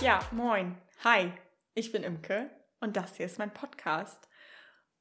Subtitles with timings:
[0.00, 0.78] Ja, moin.
[1.04, 1.30] Hi,
[1.74, 2.48] ich bin Imke
[2.80, 4.30] und das hier ist mein Podcast.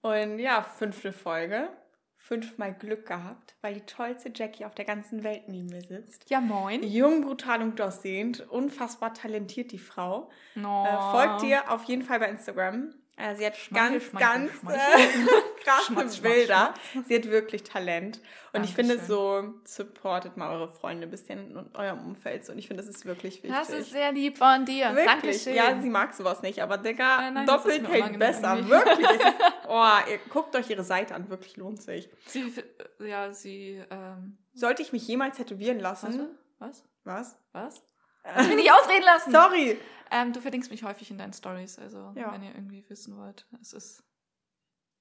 [0.01, 1.69] Und ja, fünfte Folge.
[2.17, 6.29] Fünfmal Glück gehabt, weil die tollste Jackie auf der ganzen Welt neben mir sitzt.
[6.29, 6.83] Ja, moin.
[6.83, 10.29] Jung, brutal und gut aussehend, unfassbar talentiert die Frau.
[10.55, 10.85] No.
[10.85, 12.93] Äh, folgt ihr auf jeden Fall bei Instagram.
[13.21, 14.81] Äh, sie hat Schmeichel, ganz, Schmeichel, ganz Schmeichel.
[15.27, 16.73] äh, krasse Schmatz, schmatz, Bilder.
[17.07, 18.19] Sie hat wirklich Talent.
[18.53, 19.15] Und ich finde Dankeschön.
[19.15, 22.49] so, supportet mal eure Freunde ein bisschen und eurem Umfeld.
[22.49, 23.51] Und ich finde, das ist wirklich wichtig.
[23.51, 24.89] Das ist sehr lieb von dir.
[24.89, 25.05] Wirklich?
[25.05, 25.55] Dankeschön.
[25.55, 28.55] Ja, sie mag sowas nicht, aber Digga, Nein, doppelt hält besser.
[28.55, 28.71] irgendwie.
[28.71, 29.09] Wirklich.
[29.09, 29.25] Ist,
[29.69, 32.09] oh, ihr guckt euch ihre Seite an, wirklich lohnt sich.
[32.25, 32.53] sie,
[32.99, 36.27] ja, sie, ähm, Sollte ich mich jemals tätowieren lassen?
[36.59, 37.37] warte, was?
[37.53, 37.83] Was?
[38.23, 38.41] Was?
[38.41, 39.31] Ich will nicht ausreden lassen.
[39.31, 39.79] Sorry.
[40.11, 42.31] Ähm, du verlinkst mich häufig in deinen Stories, also Ja.
[42.33, 43.47] wenn ihr irgendwie wissen wollt.
[43.61, 44.03] Es ist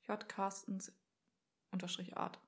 [0.07, 0.29] J.
[0.29, 0.93] Carstens
[1.73, 2.39] unterstrich Art.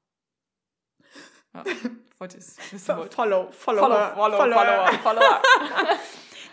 [1.54, 1.64] Ja,
[2.18, 3.12] wollt ihr es wissen wollt.
[3.14, 5.42] Follow, follow, Follow, follow, follower, follower.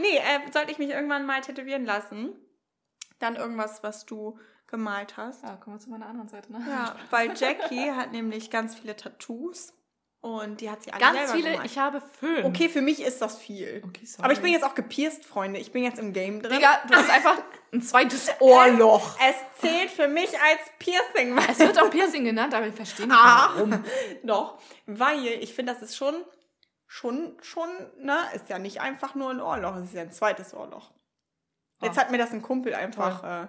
[0.01, 2.33] Nee, äh, sollte ich mich irgendwann mal tätowieren lassen?
[3.19, 5.43] Dann irgendwas, was du gemalt hast.
[5.43, 6.65] Ja, kommen wir zu meiner anderen Seite, ne?
[6.69, 9.73] Ja, weil Jackie hat nämlich ganz viele Tattoos
[10.21, 11.65] und die hat sie alle Ganz viele, gemalt.
[11.71, 12.43] ich habe fünf.
[12.45, 13.81] Okay, für mich ist das viel.
[13.85, 14.23] Okay, sorry.
[14.25, 15.59] Aber ich bin jetzt auch gepierst, Freunde.
[15.59, 16.57] Ich bin jetzt im Game drin.
[16.57, 17.37] Digga, du hast einfach
[17.71, 19.15] ein zweites Ohrloch.
[19.25, 21.37] Es zählt für mich als Piercing.
[21.49, 23.83] Es wird auch Piercing genannt, aber ich verstehe nicht Ah, warum.
[24.23, 26.15] Doch, weil ich finde, das ist schon,
[26.85, 30.53] schon, schon, ne, ist ja nicht einfach nur ein Ohrloch, es ist ja ein zweites
[30.53, 30.91] Ohrloch.
[31.81, 32.01] Jetzt Ah.
[32.01, 33.47] hat mir das ein Kumpel einfach äh,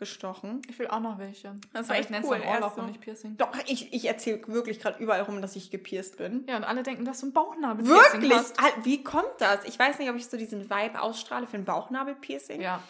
[0.00, 0.60] gestochen.
[0.68, 1.54] Ich will auch noch welche.
[1.72, 2.36] Das war echt ich cool.
[2.42, 3.36] Er so- und nicht Piercing.
[3.36, 6.44] Doch, ich, ich erzähle wirklich gerade überall rum, dass ich gepierst bin.
[6.48, 8.32] Ja, und alle denken, dass du ein Bauchnabel Wirklich?
[8.32, 8.58] hast.
[8.58, 9.64] Al- Wie kommt das?
[9.64, 12.60] Ich weiß nicht, ob ich so diesen Vibe ausstrahle für ein Bauchnabelpiercing.
[12.60, 12.82] Ja.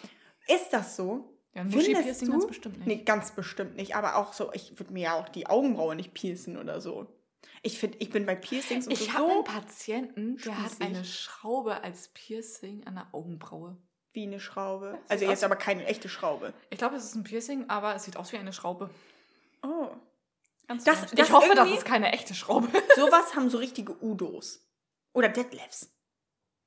[0.47, 1.37] Ist das so?
[1.53, 2.31] Ja, ein Findest du?
[2.31, 2.87] ganz bestimmt nicht.
[2.87, 3.95] Nee, ganz bestimmt nicht.
[3.95, 7.07] Aber auch so, ich würde mir ja auch die Augenbraue nicht piercen oder so.
[7.61, 10.71] Ich finde, ich bin bei Piercings und Ich so, habe so einen Patienten, der hat
[10.79, 13.77] eine Schraube als Piercing an der Augenbraue.
[14.13, 14.97] Wie eine Schraube.
[15.03, 16.53] sieht Also jetzt aber keine echte Schraube.
[16.69, 18.89] Ich glaube, es ist ein Piercing, aber es sieht aus wie eine Schraube.
[19.63, 19.89] Oh.
[20.67, 22.67] Ganz Das- das ich hoffe, das ist keine echte Schraube.
[22.95, 24.67] Sowas haben so richtige Udos.
[25.13, 25.91] Oder Detlefs.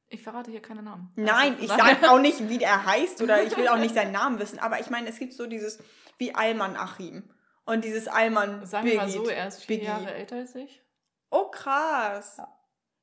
[0.09, 1.11] Ich verrate hier keine Namen.
[1.17, 4.13] Nein, Also, ich sage auch nicht, wie der heißt oder ich will auch nicht seinen
[4.13, 4.59] Namen wissen.
[4.59, 5.79] Aber ich meine, es gibt so dieses
[6.19, 7.31] wie Alman Achim.
[7.67, 9.87] Und dieses Alman Sagen wir mal so, er ist vier Biggie.
[9.87, 10.83] Jahre älter als ich.
[11.31, 12.37] Oh, krass.
[12.37, 12.49] Ja.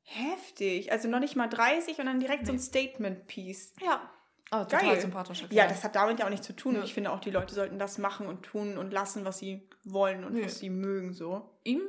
[0.03, 0.91] Heftig.
[0.91, 2.61] Also noch nicht mal 30 und dann direkt so ein Nee.
[2.61, 3.73] Statement-Piece.
[3.81, 4.09] Ja.
[4.53, 5.01] Oh, total Geil.
[5.01, 5.55] sympathischer Kerl.
[5.57, 6.73] Ja, das hat damit ja auch nichts zu tun.
[6.73, 6.83] Nö.
[6.83, 10.23] Ich finde auch, die Leute sollten das machen und tun und lassen, was sie wollen
[10.25, 10.43] und Nö.
[10.43, 11.13] was sie mögen.
[11.13, 11.49] So.
[11.63, 11.81] ihm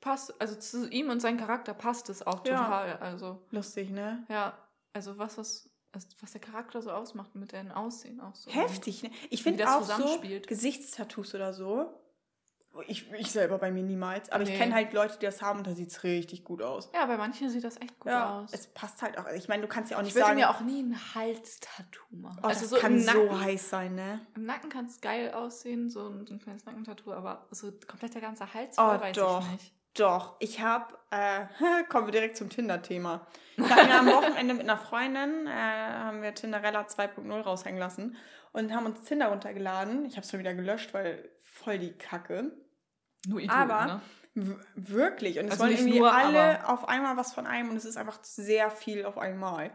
[0.00, 2.56] passt, also zu ihm und seinem Charakter passt es auch Ja.
[2.64, 2.96] total.
[2.98, 4.24] Also, Lustig, ne?
[4.28, 4.56] ja,
[4.92, 5.70] also was das,
[6.20, 8.50] was der Charakter so ausmacht mit deren Aussehen auch so.
[8.50, 9.10] Heftig, ne?
[9.28, 10.20] Ich finde das auch so.
[10.46, 11.99] Gesichtstattoos oder so.
[12.86, 14.30] Ich, ich selber bei mir niemals.
[14.30, 14.56] Aber ich Nee.
[14.58, 16.88] kenne halt Leute, die das haben und da sieht es richtig gut aus.
[16.94, 18.50] Ja, bei manchen sieht das echt gut Ja, aus.
[18.52, 19.26] es passt halt auch.
[19.34, 22.04] Ich meine, du kannst ja auch nicht ich würde sagen, mir auch nie ein Halstattoo
[22.16, 22.38] machen.
[22.42, 24.20] oh, also das so kann so heiß sein, ne?
[24.36, 28.14] Im Nacken kann es geil aussehen, so ein, so ein kleines Nackentattoo, aber so komplett
[28.14, 29.40] der ganze Hals Oh, weiß doch.
[29.46, 29.74] ich nicht.
[29.94, 31.46] Doch, ich habe, äh,
[31.88, 33.26] kommen wir direkt zum Tinder-Thema.
[33.56, 38.16] Ich habe mir am Wochenende mit einer Freundin, äh, haben wir Tinderella 2.0 raushängen lassen
[38.52, 40.04] und haben uns Tinder runtergeladen.
[40.04, 41.28] Ich habe es schon wieder gelöscht, weil
[41.62, 42.52] voll die Kacke.
[43.26, 44.00] Nur Idioten, Aber- ne?
[44.74, 45.38] Wirklich.
[45.38, 47.96] Und es Also wollen irgendwie nur, alle auf einmal was von einem und es ist
[47.96, 49.72] einfach sehr viel auf einmal.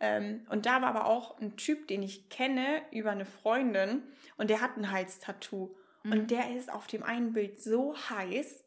[0.00, 4.02] Ähm, und da war aber auch ein Typ, den ich kenne über eine Freundin
[4.36, 5.74] und der hat ein Halstattoo.
[6.02, 6.12] Mhm.
[6.12, 8.62] Und der ist auf dem einen Bild so heiß.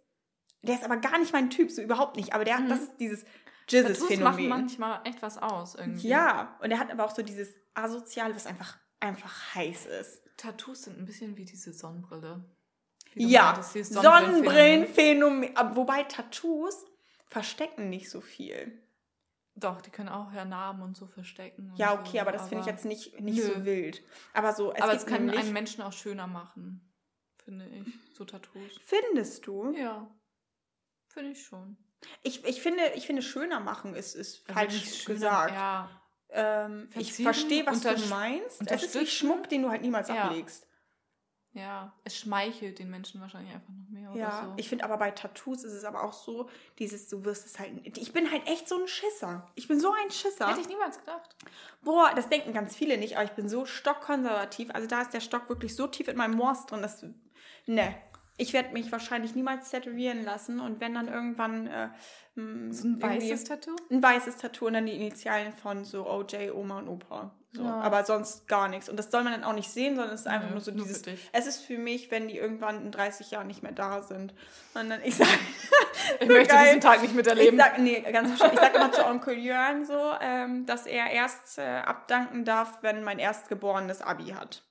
[0.63, 2.33] Der ist aber gar nicht mein Typ, so überhaupt nicht.
[2.33, 2.69] Aber der hat, Mhm.
[2.69, 3.23] das ist dieses
[3.67, 4.49] Tattoos machen Jizzes-Phänomen.
[4.49, 6.07] manchmal echt was aus irgendwie.
[6.07, 10.21] Ja, und er hat aber auch so dieses Asozial, was einfach, einfach heiß ist.
[10.37, 12.43] Tattoos sind ein bisschen wie diese Sonnenbrille.
[13.17, 15.55] Wie Ja, Sonnenbrillenphänomen.
[15.55, 16.85] Aber Wobei Tattoos
[17.27, 18.81] verstecken nicht so viel.
[19.55, 21.73] Doch, die können auch ja Namen und so verstecken.
[21.77, 23.43] Ja, so, okay, aber das finde ich jetzt nicht, nicht Nö.
[23.55, 24.03] so wild.
[24.33, 26.93] Aber so, es aber es kann einen Menschen auch schöner machen,
[27.43, 27.87] finde ich.
[28.15, 28.79] So Tattoos.
[28.85, 29.71] Findest du?
[29.75, 30.07] Ja.
[31.07, 31.75] Finde ich schon.
[32.21, 35.53] Ich, ich, finde, ich finde, schöner machen ist, ist Also falsch schöner- gesagt.
[35.53, 35.89] Ja.
[36.29, 38.61] Ähm, ich verstehe, was du meinst.
[38.67, 39.07] Es ist wie.
[39.07, 40.25] Schmuck, den du halt niemals Ja.
[40.25, 40.66] ablegst.
[41.57, 41.91] Ja.
[42.03, 44.53] Es schmeichelt den Menschen wahrscheinlich einfach noch mehr Ja, oder so.
[44.57, 46.49] ich finde aber bei Tattoos ist es aber auch so,
[46.79, 47.97] dieses, du wirst es halt.
[47.97, 49.49] Ich bin halt echt so ein Schisser.
[49.55, 50.47] Ich bin so ein Schisser.
[50.47, 51.35] Hätte ich niemals gedacht.
[51.81, 54.69] Boah, das denken ganz viele nicht, aber ich bin so stockkonservativ.
[54.73, 57.03] Also da ist der Stock wirklich so tief in meinem Morst drin, dass.
[57.65, 57.95] Ne.
[58.37, 61.89] Ich werde mich wahrscheinlich niemals tätowieren lassen und wenn dann irgendwann äh,
[62.35, 63.75] m, So ein weißes Tattoo?
[63.91, 67.31] ein weißes Tattoo und dann die Initialen von so OJ, Oma und Opa.
[67.53, 67.63] So.
[67.63, 67.79] Ja.
[67.79, 68.89] Aber sonst gar nichts.
[68.89, 70.71] Und das soll man dann auch nicht sehen, sondern es ist einfach Nö, nur so
[70.71, 71.01] nur dieses.
[71.31, 74.33] Es ist für mich, wenn die irgendwann in 30 Jahren nicht mehr da sind.
[74.75, 75.27] Und dann, ich sag,
[76.19, 76.65] Ich So möchte geil.
[76.65, 77.57] diesen Tag nicht ich miterleben.
[77.57, 78.53] sag, nee, ganz bestimmt.
[78.53, 83.03] Ich sag immer zu Onkel Jörn so, ähm, dass er erst äh, abdanken darf, wenn
[83.03, 84.63] mein erstgeborenes Abi hat.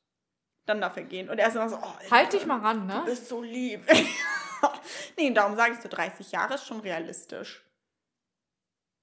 [0.66, 1.30] Dann darf er gehen.
[1.30, 3.00] Und er ist immer so, oh, halt dich mal ran, ne?
[3.00, 3.84] Du bist so lieb.
[5.16, 7.64] nee, darum sage ich so, 30 Jahre ist schon realistisch.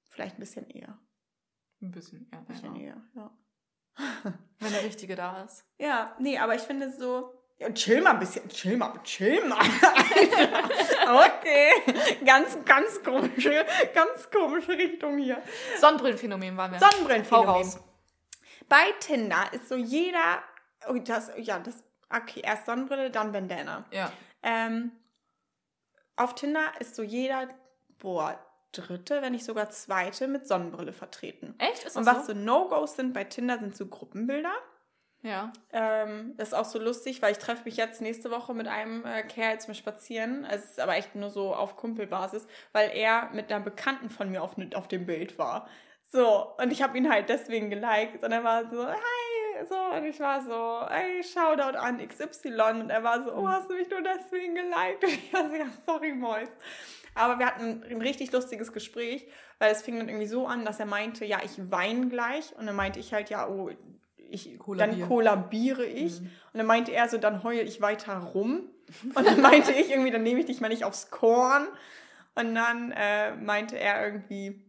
[0.09, 0.99] Vielleicht ein bisschen eher.
[1.81, 2.37] Ein bisschen, ja.
[2.37, 3.31] Ein bisschen eher, ja.
[4.59, 5.65] Wenn der Richtige da ist.
[5.77, 7.33] Ja, nee, aber ich finde so.
[7.59, 9.59] Ja, chill mal ein bisschen, chill mal, chill mal.
[11.27, 11.71] okay.
[12.25, 15.41] Ganz, ganz komische, ganz komische Richtung hier.
[15.79, 16.79] Sonnenbrillenphänomen waren wir.
[16.79, 17.73] Sonnenbrillenphänomen.
[18.67, 20.43] Bei Tinder ist so jeder.
[20.89, 21.83] Oh, das, ja, das.
[22.09, 23.85] Okay, erst Sonnenbrille, dann Bandana.
[23.91, 24.11] Ja.
[24.43, 24.91] Ähm,
[26.15, 27.47] auf Tinder ist so jeder,
[27.97, 28.37] boah,
[28.71, 31.55] dritte, wenn nicht sogar zweite mit Sonnenbrille vertreten.
[31.57, 31.85] Echt?
[31.85, 32.33] Ist das Und was so?
[32.33, 34.53] so No-Gos sind bei Tinder, sind so Gruppenbilder.
[35.21, 35.53] Ja.
[35.71, 39.05] Ähm, das ist auch so lustig, weil ich treffe mich jetzt nächste Woche mit einem
[39.05, 40.43] äh, Kerl zum Spazieren.
[40.45, 44.43] Es ist aber echt nur so auf Kumpelbasis, weil er mit einer Bekannten von mir
[44.43, 45.69] auf, auf dem Bild war.
[46.11, 48.23] So, und ich habe ihn halt deswegen geliked.
[48.23, 48.97] Und er war so, hi,
[49.67, 52.81] so, und ich war so, ey, Shoutout an XY.
[52.81, 55.03] Und er war so, oh, hast du mich nur deswegen geliked?
[55.03, 56.49] Und ich war so, ja, sorry, Mois.
[57.15, 59.27] Aber wir hatten ein richtig lustiges Gespräch,
[59.59, 62.55] weil es fing dann irgendwie so an, dass er meinte, ja, ich weine gleich.
[62.57, 63.69] Und dann meinte ich halt, ja, oh,
[64.17, 64.99] ich, Kollabieren.
[64.99, 66.21] dann kollabiere ich.
[66.21, 66.25] Mhm.
[66.53, 68.69] Und dann meinte er so, dann heule ich weiter rum.
[69.15, 71.67] Und dann meinte ich irgendwie, dann nehme ich dich mal nicht aufs Korn.
[72.35, 74.59] Und dann äh, meinte er irgendwie,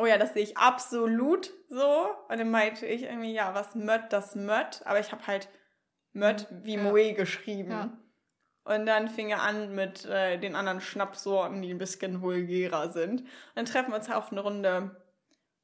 [0.00, 2.08] oh ja, das sehe ich absolut so.
[2.28, 4.82] Und dann meinte ich irgendwie, ja, was Mött, das Mött.
[4.84, 5.48] Aber ich habe halt
[6.12, 6.82] Mött wie Ja.
[6.82, 7.70] Moe geschrieben.
[7.70, 7.98] Ja.
[8.64, 13.22] Und dann fing er an mit äh, den anderen Schnapssorten, die ein bisschen vulgärer sind.
[13.22, 14.96] Und dann treffen wir uns auf eine Runde,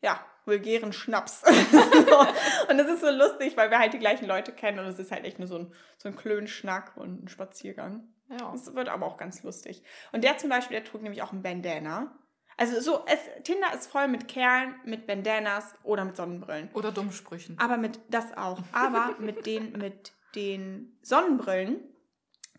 [0.03, 1.43] ja, vulgären Schnaps.
[2.71, 5.11] und das ist so lustig, weil wir halt die gleichen Leute kennen und es ist
[5.13, 8.09] halt echt nur so ein, so ein Klönschnack und ein Spaziergang.
[8.31, 8.51] Ja.
[8.53, 9.83] Das wird aber auch ganz lustig.
[10.13, 12.17] Und der zum Beispiel, der trug nämlich auch ein Bandana.
[12.59, 16.71] Also so, es, Tinder ist voll mit Kerlen, mit Bandanas oder mit Sonnenbrillen.
[16.73, 17.59] Oder Dummsprüchen.
[17.59, 18.59] Aber mit das auch.
[18.73, 21.81] Aber mit den, mit den Sonnenbrillen,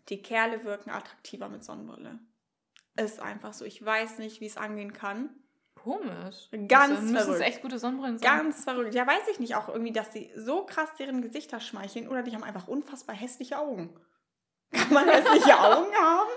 [0.08, 2.18] die Kerle wirken attraktiver mit Sonnenbrille.
[2.96, 3.64] Ist einfach so.
[3.64, 5.30] Ich weiß nicht, wie es angehen kann.
[5.74, 6.48] Komisch.
[6.66, 7.42] Ganz es verrückt.
[7.42, 8.38] echt gute Sonnenbrillen sein.
[8.38, 8.94] Ganz verrückt.
[8.94, 9.54] Ja, weiß ich nicht.
[9.54, 13.58] Auch irgendwie, dass sie so krass deren Gesichter schmeicheln oder die haben einfach unfassbar hässliche
[13.58, 13.94] Augen.
[14.72, 16.30] Kann man hässliche Augen haben?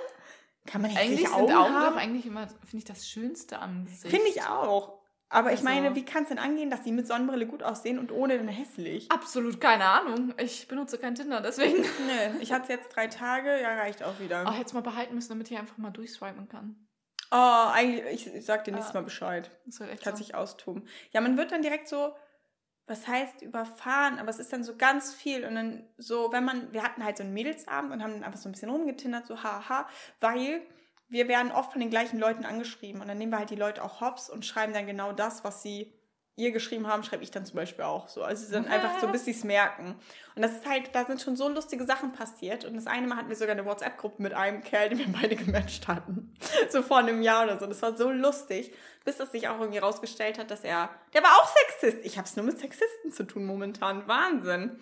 [0.66, 3.86] Kann man hässliche Eigentlich sind Augen, Augen doch eigentlich immer, finde ich, das Schönste am
[3.86, 4.14] Gesicht.
[4.14, 5.00] Finde ich auch.
[5.30, 8.00] Aber ich Also- meine, wie kann es denn angehen, dass die mit Sonnenbrille gut aussehen
[8.00, 9.10] und ohne dann hässlich?
[9.10, 10.34] Absolut keine Ahnung.
[10.38, 11.78] Ich benutze kein Tinder, deswegen.
[12.06, 14.44] Nee, ich hatte es jetzt drei Tage, ja, reicht auch wieder.
[14.46, 16.76] Ach, jetzt mal behalten müssen, damit ich einfach mal durchswipen kann.
[17.32, 17.36] Oh,
[17.72, 19.00] eigentlich, ich, ich sag dir nächstes Ah.
[19.00, 19.50] Mal Bescheid.
[19.66, 20.24] Das halt echt Kann so.
[20.24, 20.86] sich austoben.
[21.12, 22.12] Ja, man wird dann direkt so,
[22.92, 25.46] was heißt überfahren, aber es ist dann so ganz viel.
[25.46, 28.40] Und dann so, wenn man, wir hatten halt so einen Mädelsabend und haben dann einfach
[28.40, 29.88] so ein bisschen rumgetindert, so haha,
[30.20, 30.62] weil
[31.08, 33.02] wir werden oft von den gleichen Leuten angeschrieben.
[33.02, 35.64] Und dann nehmen wir halt die Leute auch hops und schreiben dann genau das, was
[35.64, 35.94] sie
[36.36, 38.24] ihr geschrieben haben, schreibe ich dann zum Beispiel auch so.
[38.24, 39.96] Also sie sind einfach so, bis sie es merken.
[40.36, 42.66] Und das ist halt, da sind schon so lustige Sachen passiert.
[42.66, 45.36] Und das eine Mal hatten wir sogar eine WhatsApp-Gruppe mit einem Kerl, den wir beide
[45.36, 46.34] gematcht hatten.
[46.70, 47.68] So vor einem Jahr oder so.
[47.68, 48.74] Das war so lustig,
[49.04, 52.06] bis das sich auch irgendwie rausgestellt hat, dass er, der war auch Sexist.
[52.06, 54.08] Ich habe es nur mit Sexisten zu tun momentan.
[54.08, 54.80] Wahnsinn.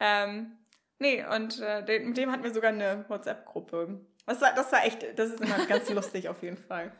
[0.00, 0.58] Ähm,
[0.98, 4.00] nee, und äh, mit dem hatten wir sogar eine WhatsApp-Gruppe.
[4.26, 6.92] Das war, das war echt, das ist immer ganz lustig auf jeden Fall.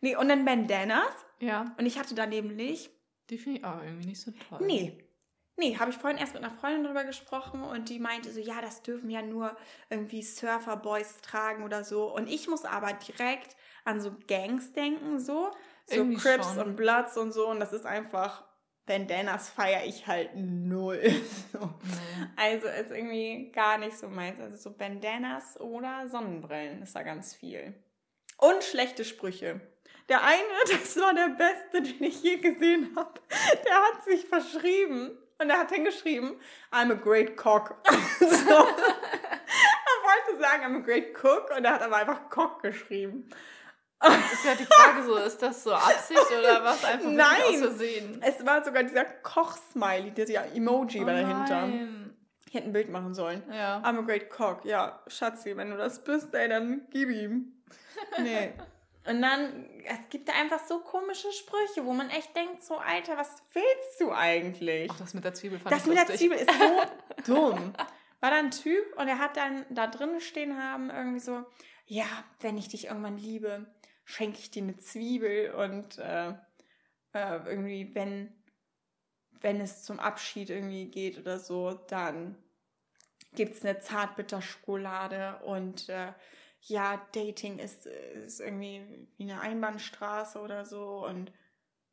[0.00, 1.14] Nee, und dann Bandanas.
[1.40, 2.90] Ja, Und ich hatte da nämlich
[3.30, 4.60] die finde ich auch irgendwie nicht so toll.
[4.66, 4.98] Nee.
[5.56, 8.60] Nee, habe ich vorhin erst mit einer Freundin drüber gesprochen und die meinte so, ja,
[8.60, 9.56] das dürfen ja nur
[9.88, 12.12] irgendwie Surferboys tragen oder so.
[12.12, 15.52] Und ich muss aber direkt an so Gangs denken, so.
[15.86, 16.58] So Irgendwie Crips schon.
[16.58, 17.48] und Bloods und so.
[17.48, 18.44] Und das ist einfach,
[18.86, 21.00] Bandanas feiere ich halt null.
[21.52, 21.58] so.
[21.58, 22.26] Nee.
[22.36, 24.40] Also ist irgendwie gar nicht so meins.
[24.40, 27.74] Also so Bandanas oder Sonnenbrillen ist da ganz viel.
[28.38, 29.60] Und schlechte Sprüche.
[30.08, 33.20] Der eine, das war der beste, den ich je gesehen habe.
[33.64, 36.36] Der hat sich verschrieben und er hat hingeschrieben,
[36.70, 37.74] I'm a great cock.
[38.20, 38.26] so.
[38.26, 43.28] Er wollte sagen, I'm a great cook und er hat aber einfach Cock geschrieben.
[44.00, 47.40] Das ist ja die Frage so, ist das so Absicht oder was einfach Nein.
[47.48, 48.20] aus Versehen?
[48.22, 51.60] Es war sogar dieser Koch-Smiley, dieser Emoji war Oh dahinter.
[51.62, 52.14] nein.
[52.46, 53.42] Ich hätte ein Bild machen sollen.
[53.50, 53.78] Ja.
[53.78, 54.64] I'm a great cock.
[54.66, 57.54] Ja, Schatzi, wenn du das bist, ey, dann gib ihm.
[58.18, 58.52] Nee.
[59.06, 63.16] Und dann, es gibt da einfach so komische Sprüche, wo man echt denkt, so, Alter,
[63.18, 64.90] was willst du eigentlich?
[64.90, 66.20] Auch das mit der Zwiebel fand Das ich mit der lustig.
[66.20, 66.50] Zwiebel ist
[67.26, 67.74] so dumm.
[68.20, 71.44] war da ein Typ und er hat dann da drin stehen haben, irgendwie so,
[71.86, 72.06] ja,
[72.40, 73.66] wenn ich dich irgendwann liebe,
[74.06, 76.30] schenke ich dir eine Zwiebel und äh,
[77.12, 78.32] äh, irgendwie, wenn,
[79.40, 82.36] wenn es zum Abschied irgendwie geht oder so, dann
[83.34, 86.12] gibt es eine Zartbitterschokolade und äh,
[86.66, 91.32] ja, Dating ist, ist irgendwie wie eine Einbahnstraße oder so und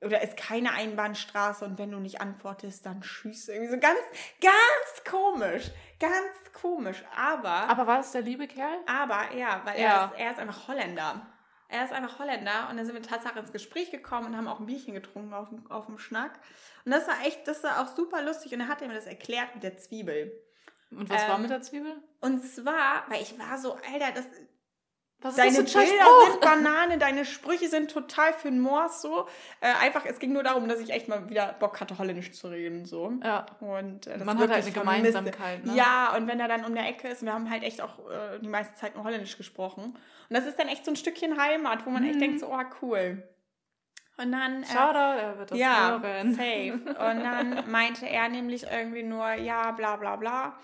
[0.04, 3.48] oder ist keine Einbahnstraße und wenn du nicht antwortest, dann tschüss.
[3.50, 4.00] Irgendwie so ganz,
[4.42, 5.70] ganz komisch.
[6.00, 7.04] Ganz komisch.
[7.16, 7.70] Aber.
[7.70, 8.80] Aber war das der liebe Kerl?
[8.88, 10.06] Aber, ja, weil Ja.
[10.06, 11.28] Er, ist, er ist einfach Holländer.
[11.68, 14.60] Er ist einfach Holländer und dann sind wir tatsächlich ins Gespräch gekommen und haben auch
[14.60, 16.40] ein Bierchen getrunken auf dem, auf dem Schnack.
[16.84, 19.54] Und das war echt, das war auch super lustig und er hat mir das erklärt
[19.54, 20.32] mit der Zwiebel.
[20.90, 21.94] Und was war Ähm, mit der Zwiebel?
[22.20, 24.26] Und zwar, weil ich war so, Alter, das,
[25.24, 26.32] Was Deine Bilder Spruch?
[26.32, 29.28] sind Banane, deine Sprüche sind total für den Morse so.
[29.60, 32.48] Äh, einfach, es ging nur darum, dass ich echt mal wieder Bock hatte, Holländisch zu
[32.48, 32.86] reden.
[32.86, 33.14] So.
[33.24, 33.46] Ja.
[33.60, 34.72] Und äh, das Man hat halt eine.
[34.74, 35.76] Gemeinsamkeit, ne?
[35.76, 38.40] Ja, und wenn er dann um der Ecke ist, wir haben halt echt auch äh,
[38.42, 39.84] die meiste Zeit nur Holländisch gesprochen.
[39.84, 39.98] Und
[40.38, 42.20] das ist dann echt so ein Stückchen Heimat, wo man echt Mhm.
[42.20, 43.22] denkt, so, oh, cool.
[44.18, 44.64] Und dann.
[44.64, 46.34] Äh, Shoutout, er wird das ja, hören.
[46.34, 46.74] safe.
[46.88, 50.58] Und dann meinte er nämlich irgendwie nur, ja, bla bla bla.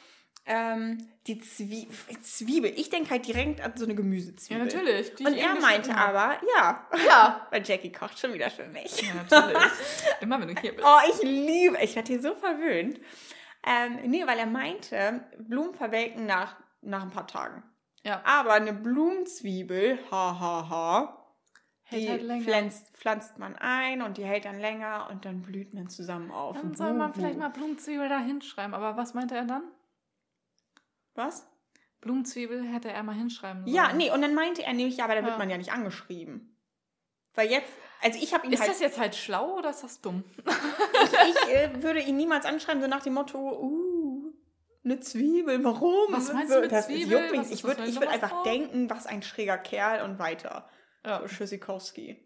[0.47, 1.87] Ähm, die Zwie
[2.21, 2.71] Zwiebel.
[2.77, 4.63] Ich denke halt direkt an so eine Ja, Gemüsezwiebel.
[4.65, 5.13] natürlich.
[5.15, 5.99] die Und er meinte immer.
[6.07, 7.47] aber, ja, Ja.
[7.51, 9.01] weil Jackie kocht schon wieder für mich.
[9.01, 9.61] Ja, natürlich.
[10.21, 10.87] Immer wenn du hier bist.
[10.87, 12.99] Oh, ich liebe, ich werde hier so verwöhnt.
[13.65, 17.63] Ähm, nee, weil er meinte, Blumen verwelken nach, nach ein paar Tagen.
[18.03, 18.21] Ja.
[18.23, 21.23] Aber eine Blumenzwiebel, ha, ha, ha,
[21.83, 25.73] Hält die halt pflanzt, pflanzt man ein und die hält dann länger und dann blüht
[25.73, 26.55] man zusammen auf.
[26.55, 28.73] Dann soll man vielleicht mal Blumenzwiebel da hinschreiben.
[28.73, 29.63] Aber was meinte er dann?
[31.17, 31.47] Was?
[32.01, 33.75] Blumenzwiebel hätte er mal hinschreiben sollen.
[33.75, 35.37] Ja, nee, und dann meinte er nämlich, ja, aber da wird Ja.
[35.37, 36.55] man ja nicht angeschrieben.
[37.33, 37.69] Weil jetzt,
[38.01, 40.23] also ich habe ihn Ist halt das jetzt halt schlau oder ist das dumm?
[40.45, 44.33] ich äh, würde ihn niemals anschreiben, so nach dem Motto, uh,
[44.85, 46.13] eine Zwiebel, warum?
[46.13, 47.19] Was meinst du mit das Zwiebel?
[47.19, 47.41] juckt mich.
[47.41, 48.51] Ist Ich würde ich würd einfach Sommerspruch?
[48.53, 50.69] denken, was ein schräger Kerl und weiter.
[51.05, 51.19] Ja.
[51.21, 52.23] So, Tschüssikowski.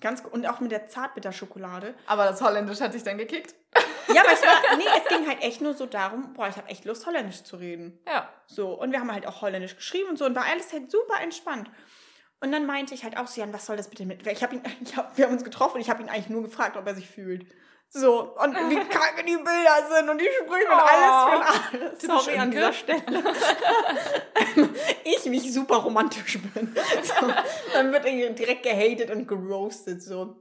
[0.00, 1.94] Ganz und auch mit der Zartbitterschokolade.
[2.06, 3.54] Aber das Holländisch hat dich dann gekickt.
[4.14, 6.68] Ja, aber ich war, nee, es ging halt echt nur so darum, boah, ich habe
[6.68, 7.98] echt Lust, Holländisch zu reden.
[8.06, 8.28] Ja.
[8.46, 11.20] So, und wir haben halt auch Holländisch geschrieben und so und war alles halt super
[11.20, 11.70] entspannt.
[12.40, 14.26] Und dann meinte ich halt auch so, Jan, was soll das bitte mit?
[14.26, 16.42] Ich habe ihn, ich hab, wir haben uns getroffen und ich habe ihn eigentlich nur
[16.42, 17.46] gefragt, ob er sich fühlt.
[17.90, 22.24] So, und wie kacke die Bilder sind und die Sprüche und Oh, alles für alles.
[22.24, 23.02] Sorry an dieser Stelle.
[25.04, 26.76] ich mich super romantisch bin.
[27.02, 27.32] So,
[27.72, 30.36] dann wird irgendwie direkt gehatet und geroastet, so.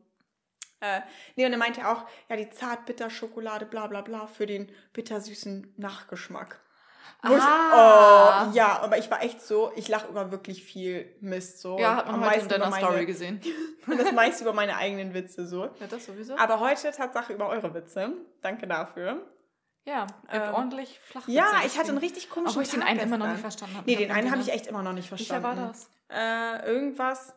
[0.80, 1.02] Äh,
[1.36, 6.60] nee, und er meinte auch, ja, die Zartbitterschokolade, bla bla bla, für den bittersüßen Nachgeschmack.
[7.24, 8.46] Ah.
[8.48, 11.80] oh, ja, aber ich war echt so, ich lache über wirklich viel Mist so.
[11.80, 13.42] Ja, hat man heute in deiner meine, Story gesehen.
[13.88, 15.64] Und das meiste über meine eigenen Witze so.
[15.64, 16.38] Ja, das sowieso.
[16.38, 18.14] Aber heute Tatsache über eure Witze.
[18.42, 19.26] Danke dafür.
[19.86, 23.18] ja, Ähm, ordentlich flach Ja, ich hatte einen richtig komischen Obwohl ich den einen immer
[23.18, 23.32] noch gestern.
[23.32, 23.90] nicht verstanden habe.
[23.90, 25.62] Nee, den einen habe ich echt immer noch nicht Welcher verstanden.
[25.62, 25.90] war das?
[26.10, 27.34] Äh, irgendwas.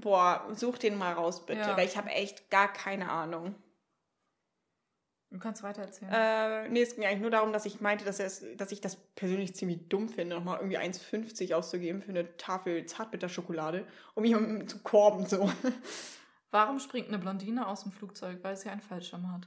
[0.00, 1.60] Boah, such den mal raus, bitte.
[1.60, 1.76] Ja.
[1.76, 3.54] Weil ich habe echt gar keine Ahnung.
[5.30, 6.10] Du kannst weiter erzählen.
[6.10, 8.96] Äh, nee, es ging eigentlich nur darum, dass ich meinte, dass, es, dass ich das
[9.14, 14.78] persönlich ziemlich dumm finde, nochmal irgendwie 1,50 auszugeben für eine Tafel Zartbitterschokolade, um jemanden zu
[14.78, 15.50] korben, so.
[16.50, 18.38] Warum springt eine Blondine aus dem Flugzeug?
[18.42, 19.46] Weil sie einen Fallschirm hat.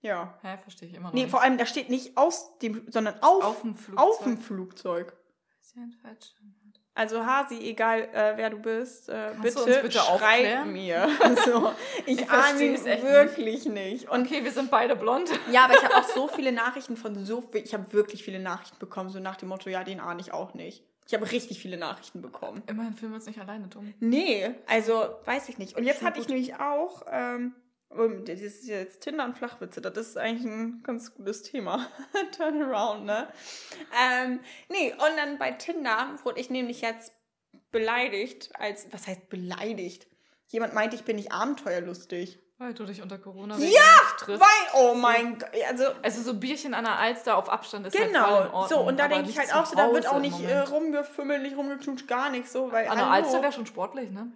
[0.00, 0.38] Ja.
[0.42, 1.30] Hä, verstehe ich immer noch Nee, nicht.
[1.32, 4.06] vor allem, da steht nicht aus dem, sondern auf, auf dem Flugzeug.
[4.06, 5.16] auf dem Flugzeug.
[5.60, 6.54] Sie einen Fallschirm.
[6.98, 11.08] Also Hasi, egal äh, wer du bist, äh, bitte, bitte schreib mir.
[11.46, 11.72] so,
[12.06, 14.10] ich Ich ahne es wirklich nicht.
[14.10, 15.30] Und Okay, wir sind beide blond.
[15.52, 18.40] ja, aber ich habe auch so viele Nachrichten von so viel, ich habe wirklich viele
[18.40, 20.82] Nachrichten bekommen, so nach dem Motto, ja, den ahne ich auch nicht.
[21.06, 22.64] Ich habe richtig viele Nachrichten bekommen.
[22.66, 23.94] Immerhin fühlen wir uns nicht alleine dumm.
[24.00, 25.76] Nee, also weiß ich nicht.
[25.76, 27.54] Und jetzt hatte ich nämlich auch, ähm,
[27.90, 31.86] das ist jetzt Tinder und Flachwitze, das ist eigentlich ein ganz gutes Thema.
[32.36, 33.28] Turnaround, ne?
[33.98, 37.12] Ähm, nee, und dann bei Tinder wurde ich nämlich jetzt
[37.70, 40.06] beleidigt, als, was heißt beleidigt?
[40.48, 42.38] Jemand meinte, ich bin nicht abenteuerlustig.
[42.60, 44.40] Weil du dich unter Corona Ja, nicht triffst.
[44.40, 48.10] Weil, oh mein Gott, also Also so Bierchen an der Alster auf Abstand ist halt
[48.10, 48.68] voll in Genau, Ordnung.
[48.68, 51.56] so, und da denke ich halt auch so, da wird auch nicht äh, rumgefümmelt, nicht
[51.56, 54.32] rumgeknutscht, gar nicht so, weil An der Alster wäre schon sportlich, ne?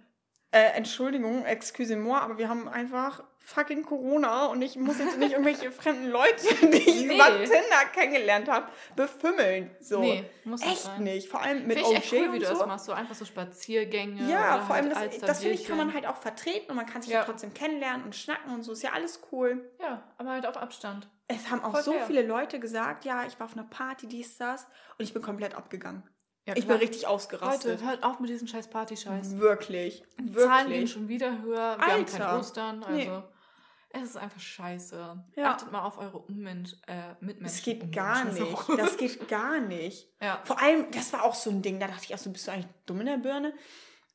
[0.53, 5.69] Äh, Entschuldigung, excusez-moi, aber wir haben einfach fucking Corona und ich muss jetzt nicht irgendwelche
[5.81, 7.15] fremden Leute, die ich Nee.
[7.15, 9.75] über Tinder kennengelernt habe, befümmeln.
[9.81, 9.99] So.
[9.99, 11.03] Nee, muss nicht Echt sein.
[11.03, 12.53] nicht, vor allem mit OJ echt cool, wie und du so.
[12.59, 12.85] das machst.
[12.85, 14.29] So einfach so Spaziergänge.
[14.31, 16.85] Ja, vor allem, halt das, das finde ich, kann man halt auch vertreten und man
[16.85, 17.19] kann sich Ja.
[17.19, 17.25] ja.
[17.25, 19.69] trotzdem kennenlernen und schnacken und so, ist ja alles cool.
[19.81, 21.09] Ja, aber halt auf Abstand.
[21.27, 22.05] Es haben auch Voll so fair.
[22.05, 24.67] viele Leute gesagt, ja, ich war auf einer Party, dies, das
[24.97, 26.03] und ich bin komplett abgegangen.
[26.45, 27.79] Ja, ich bin richtig ausgerastet.
[27.79, 29.37] Leute, hört auf mit diesem scheiß Party-Scheiß.
[29.37, 30.03] Wirklich.
[30.19, 30.91] Die Zahlen gehen Wirklich.
[30.91, 31.77] schon wieder höher.
[31.77, 32.39] Wir haben kein Alter.
[32.39, 32.85] Ostern.
[32.91, 33.07] Nee.
[33.07, 33.23] Also
[33.91, 35.23] Es ist einfach scheiße.
[35.35, 35.51] Ja.
[35.51, 37.43] Achtet mal auf eure Ummensch, äh, Mitmenschen.
[37.43, 38.69] Das geht gar nicht.
[38.77, 40.09] Das geht gar nicht.
[40.21, 40.41] ja.
[40.43, 42.51] Vor allem, das war auch so ein Ding, da dachte ich auch so, bist du
[42.51, 43.53] eigentlich dumm in der Birne?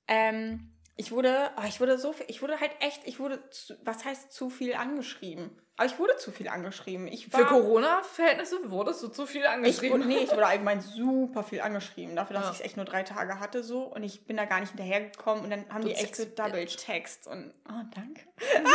[0.06, 3.75] Ähm, ich wurde, oh, ich wurde so viel, ich wurde halt echt, ich wurde, zu,
[3.85, 5.50] was heißt zu viel angeschrieben?
[5.78, 7.06] Aber ich wurde zu viel angeschrieben.
[7.06, 9.99] Ich war, Für Corona-Verhältnisse wurdest du zu viel ich angeschrieben.
[10.00, 12.50] wurde, nee, ich wurde allgemein super viel angeschrieben, dafür, dass Ja.
[12.52, 15.44] ich es echt nur drei Tage hatte so und ich bin da gar nicht hinterhergekommen
[15.44, 16.66] und dann haben Du die echt so Double.
[16.66, 18.23] Text und oh, danke.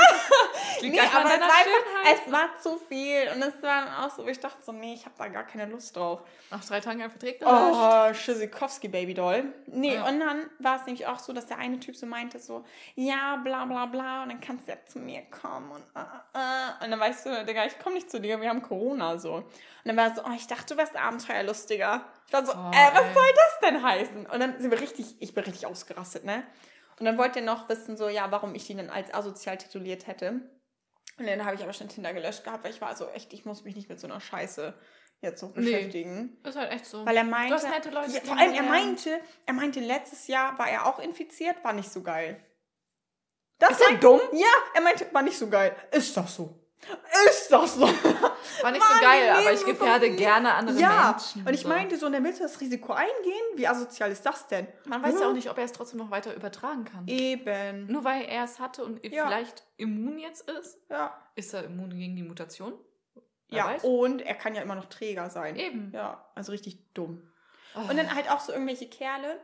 [0.81, 4.23] Nee, aber es war, einfach, es war zu viel und es war dann auch so,
[4.25, 6.21] wo ich dachte so, nee, ich habe da gar keine Lust drauf.
[6.51, 7.55] Nach drei Tagen einfach direkt gelöscht.
[7.57, 9.45] Oh, Schisikowski Babydoll.
[9.67, 10.07] Nee, Ja.
[10.09, 13.37] und dann war es nämlich auch so, dass der eine Typ so meinte so, ja,
[13.43, 16.83] bla bla bla, und dann kannst du ja zu mir kommen und äh, äh.
[16.85, 19.33] Und dann weißt du, Digga, ich komme nicht zu dir, wir haben Corona so.
[19.35, 19.45] Und
[19.85, 22.05] dann war es so, oh, ich dachte, du wärst abenteuerlustiger.
[22.27, 23.13] Ich war so, Oh, äh, was ey.
[23.13, 24.25] soll das denn heißen?
[24.27, 26.43] Und dann sind wir richtig, ich bin richtig ausgerastet, ne?
[26.99, 30.07] Und dann wollte er noch wissen, so, ja, warum ich ihn dann als asozial tituliert
[30.07, 30.41] hätte.
[31.17, 33.45] Und dann habe ich aber schon Tinder gelöscht gehabt, weil ich war so, echt, ich
[33.45, 34.73] muss mich nicht mit so einer Scheiße
[35.21, 35.53] jetzt so Nee.
[35.61, 36.37] beschäftigen.
[36.43, 37.05] Ist halt echt so.
[37.05, 40.57] Weil er meinte, Du nette Leute ja, vor allem er meinte, er meinte, letztes Jahr
[40.59, 42.43] war er auch infiziert, war nicht so geil.
[43.59, 44.19] Das Ist er dumm?
[44.33, 45.75] Ja, er meinte, war nicht so geil.
[45.91, 46.62] Ist das so?
[47.29, 47.81] Ist das so?
[47.81, 51.47] War nicht Mann, so geil, aber ich gefährde gerne andere ja, Menschen.
[51.47, 53.43] und ich meinte so, und dann willst du das Risiko eingehen?
[53.55, 54.67] Wie asozial ist das denn?
[54.85, 55.27] Man weiß ja Hm?
[55.27, 57.07] auch nicht, ob er es trotzdem noch weiter übertragen kann.
[57.07, 57.87] Eben.
[57.87, 59.27] Nur weil er es hatte und Ja.
[59.27, 62.73] vielleicht immun jetzt ist, Ja, ist er immun gegen die Mutation.
[63.49, 63.65] Wer ja.
[63.67, 63.83] weiß?
[63.83, 65.55] und er kann ja immer noch Träger sein.
[65.55, 65.91] Eben.
[65.93, 67.21] Ja, also richtig dumm.
[67.75, 67.79] Oh.
[67.89, 69.39] Und dann halt auch so irgendwelche Kerle.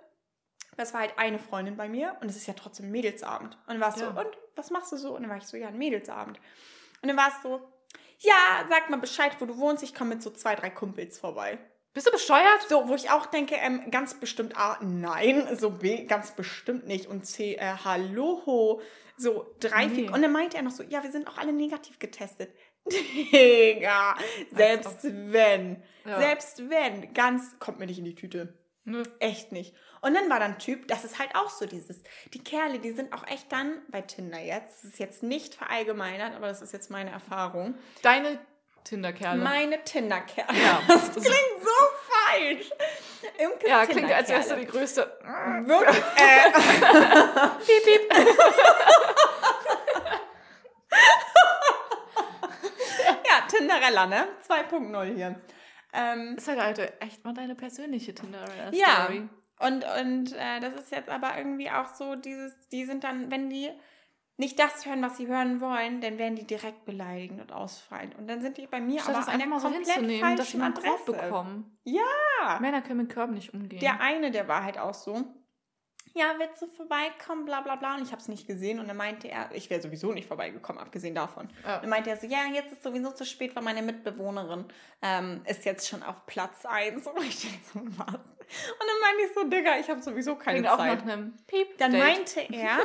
[0.77, 3.55] Das war halt eine Freundin bei mir und es ist ja trotzdem Mädelsabend.
[3.67, 4.11] Und dann war es Ja.
[4.13, 5.15] so, und was machst du so?
[5.15, 6.39] Und dann war ich so, ja, ein Mädelsabend.
[7.01, 7.61] Und dann war es so,
[8.19, 11.57] ja, sag mal Bescheid, wo du wohnst, ich komme mit so zwei, drei Kumpels vorbei.
[11.93, 12.61] Bist du bescheuert?
[12.67, 17.07] So, wo ich auch denke, ähm, ganz bestimmt A, nein, so B, ganz bestimmt nicht.
[17.07, 18.81] Und C, äh, hallo,
[19.17, 19.95] so drei, Nee.
[19.95, 20.13] vier.
[20.13, 22.53] Und dann meinte er noch so, ja, wir sind auch alle negativ getestet.
[22.91, 24.15] Digga,
[24.51, 26.19] selbst wenn, Ja.
[26.19, 28.58] selbst wenn, ganz, kommt mir nicht in die Tüte.
[28.89, 29.03] Nö.
[29.19, 29.75] Echt nicht.
[30.01, 32.01] Und dann war dann ein Typ, das ist halt auch so dieses,
[32.33, 36.35] die Kerle, die sind auch echt dann bei Tinder jetzt, das ist jetzt nicht verallgemeinert,
[36.35, 37.75] aber das ist jetzt meine Erfahrung.
[38.01, 38.39] Deine
[38.83, 39.43] Tinder-Kerle.
[39.43, 40.57] Meine Tinder-Kerle.
[40.57, 40.81] Ja.
[40.87, 41.69] Das klingt so
[42.09, 42.71] falsch.
[43.37, 45.19] Imkes ja, klingt, als wärst du die größte.
[45.65, 46.51] Wirklich, äh,
[47.65, 48.13] Piep, piep.
[53.27, 54.27] ja, Tinderella, ne?
[54.47, 55.35] 2.0 hier.
[55.93, 58.77] Ähm, Ist halt halt echt mal deine persönliche Tinder-Story.
[58.77, 59.09] Ja.
[59.59, 63.49] Und, und äh, das ist jetzt aber irgendwie auch so, dieses, die sind dann, wenn
[63.49, 63.69] die
[64.37, 68.17] nicht das hören, was sie hören wollen, dann werden die direkt beleidigend und ausfallend.
[68.17, 70.51] Und dann sind die bei mir Statt aber einfach einer mal so komplett hinzunehmen, dass
[70.51, 71.11] sie mal Adresse.
[71.11, 71.77] bekommen.
[71.83, 72.59] Ja.
[72.61, 73.81] Männer können mit Körben nicht umgehen.
[73.81, 75.25] Der eine, der war halt auch so,
[76.19, 77.95] ja, willst du vorbeikommen, bla bla bla.
[77.95, 78.79] Und ich habe es nicht gesehen.
[78.79, 81.49] Und dann meinte er, ich wäre sowieso nicht vorbeigekommen, abgesehen davon.
[81.63, 81.79] Ja.
[81.79, 84.65] Dann meinte er so, ja, jetzt ist sowieso zu spät, weil meine Mitbewohnerin
[85.01, 87.07] ähm, ist jetzt schon auf Platz 1.
[87.07, 88.15] Und ich denke so, was?
[88.15, 91.05] Und dann meinte ich so, Digga, ich habe sowieso keine Klingt auch Zeit.
[91.05, 91.77] nach einem Piep.
[91.77, 92.79] Dann meinte er,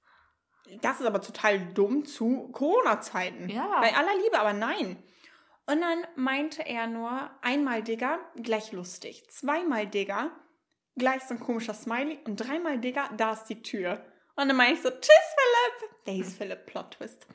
[0.80, 3.48] das ist aber total dumm zu Corona-Zeiten.
[3.50, 3.80] Ja.
[3.80, 4.96] Bei aller Liebe, aber nein.
[5.66, 9.28] Und dann meinte er nur, einmal Digger, gleich lustig.
[9.30, 10.30] Zweimal Digger,
[10.96, 12.18] gleich so ein komischer Smiley.
[12.26, 14.04] Und dreimal Digger, da ist die Tür.
[14.36, 15.90] Und dann meinte ich so, tschüss Philipp.
[16.06, 17.26] Der hieß Philipp, Plot Twist.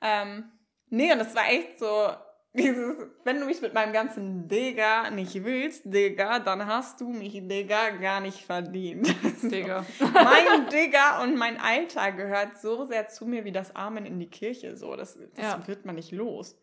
[0.00, 0.50] Ähm,
[0.88, 2.10] nee, und das war echt so,
[2.54, 7.32] dieses, wenn du mich mit meinem ganzen Digger nicht willst, Digger, dann hast du mich,
[7.46, 9.06] Digger, gar nicht verdient.
[9.42, 9.86] Digga.
[10.12, 14.28] mein Digger und mein Alter gehört so sehr zu mir wie das Amen in die
[14.28, 14.76] Kirche.
[14.76, 15.66] So, das, das Ja.
[15.68, 16.58] wird man nicht los.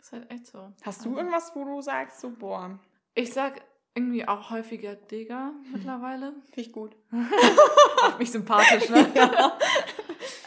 [0.00, 0.72] Ist halt echt so.
[0.82, 2.78] Hast du irgendwas, wo du sagst, so, boah,
[3.14, 3.60] Ich sag
[3.96, 6.34] irgendwie auch häufiger Digga mittlerweile.
[6.44, 6.94] finde ich gut.
[7.10, 9.10] Macht mich sympathisch, ne?
[9.14, 9.58] ja.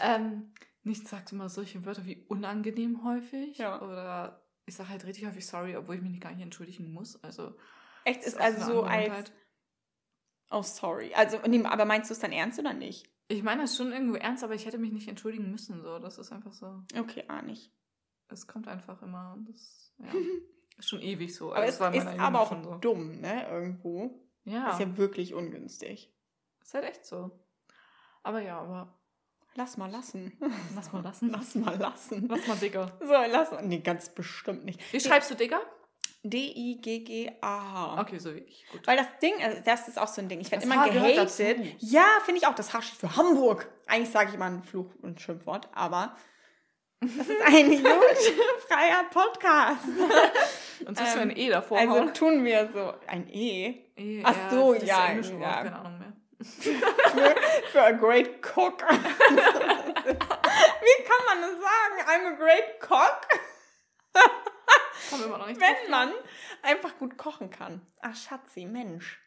[0.02, 3.58] ähm, nicht sagt immer solche Wörter wie unangenehm häufig.
[3.58, 3.82] Ja.
[3.82, 7.22] Oder ich sage halt richtig häufig sorry, obwohl ich mich gar nicht entschuldigen muss.
[7.24, 7.56] Also
[8.06, 9.32] Echt, ist also so als,
[10.52, 11.14] oh, sorry.
[11.16, 13.10] Also, aber meinst du es dann ernst oder nicht?
[13.28, 15.82] Ich meine das schon irgendwo ernst, aber ich hätte mich nicht entschuldigen müssen.
[15.82, 16.84] So, das ist einfach so.
[16.98, 17.72] Okay, ah, nicht.
[18.30, 19.38] Es kommt einfach immer.
[19.48, 20.12] Das ja,
[20.80, 21.52] ist schon ewig so.
[21.54, 22.76] Aber Also, es ist aber auch so.
[22.76, 24.12] dumm, ne, irgendwo.
[24.46, 26.12] Ja, Ist ja wirklich ungünstig.
[26.62, 27.32] ist halt echt so.
[28.24, 28.96] Aber ja, aber
[29.56, 30.38] Lass mal lassen.
[30.76, 31.30] lass mal lassen.
[31.32, 32.28] Lass mal lassen.
[32.30, 32.92] Lass mal Digga.
[33.00, 33.66] So, lass mal.
[33.66, 34.80] Nee, ganz bestimmt nicht.
[34.94, 35.60] Wie schreibst du Digga?
[36.24, 38.02] D-I-G-G-A.
[38.02, 38.66] Okay, so wie ich.
[38.72, 38.86] Gut.
[38.88, 40.40] Weil das Ding, also das ist auch so ein Ding.
[40.40, 41.44] Ich werde immer H gehört dazu.
[41.44, 41.76] gehatet.
[41.80, 42.56] Ja, finde ich auch.
[42.56, 43.70] Das H steht für Hamburg.
[43.88, 46.16] Eigentlich sage ich immer ein Fluch und Schimpfwort, aber
[47.02, 49.88] das ist ein jugendfreier Podcast.
[50.86, 51.80] Und so ist ähm, ein E davor.
[51.80, 52.14] Also hauen.
[52.14, 53.76] tun wir so ein E.
[53.96, 55.64] E, ach so, ja, englische Wort, ja.
[55.64, 56.14] Keine Ahnung mehr.
[56.42, 57.36] für,
[57.72, 58.82] für a great cook.
[58.82, 58.96] Wie
[61.04, 62.02] kann man das sagen?
[62.08, 63.28] I'm a great cock?
[65.10, 65.90] Kommen wir immer noch nicht Wenn drauf.
[65.90, 66.14] man
[66.62, 67.86] einfach gut kochen kann.
[68.02, 69.20] Ach, Schatzi, Mensch.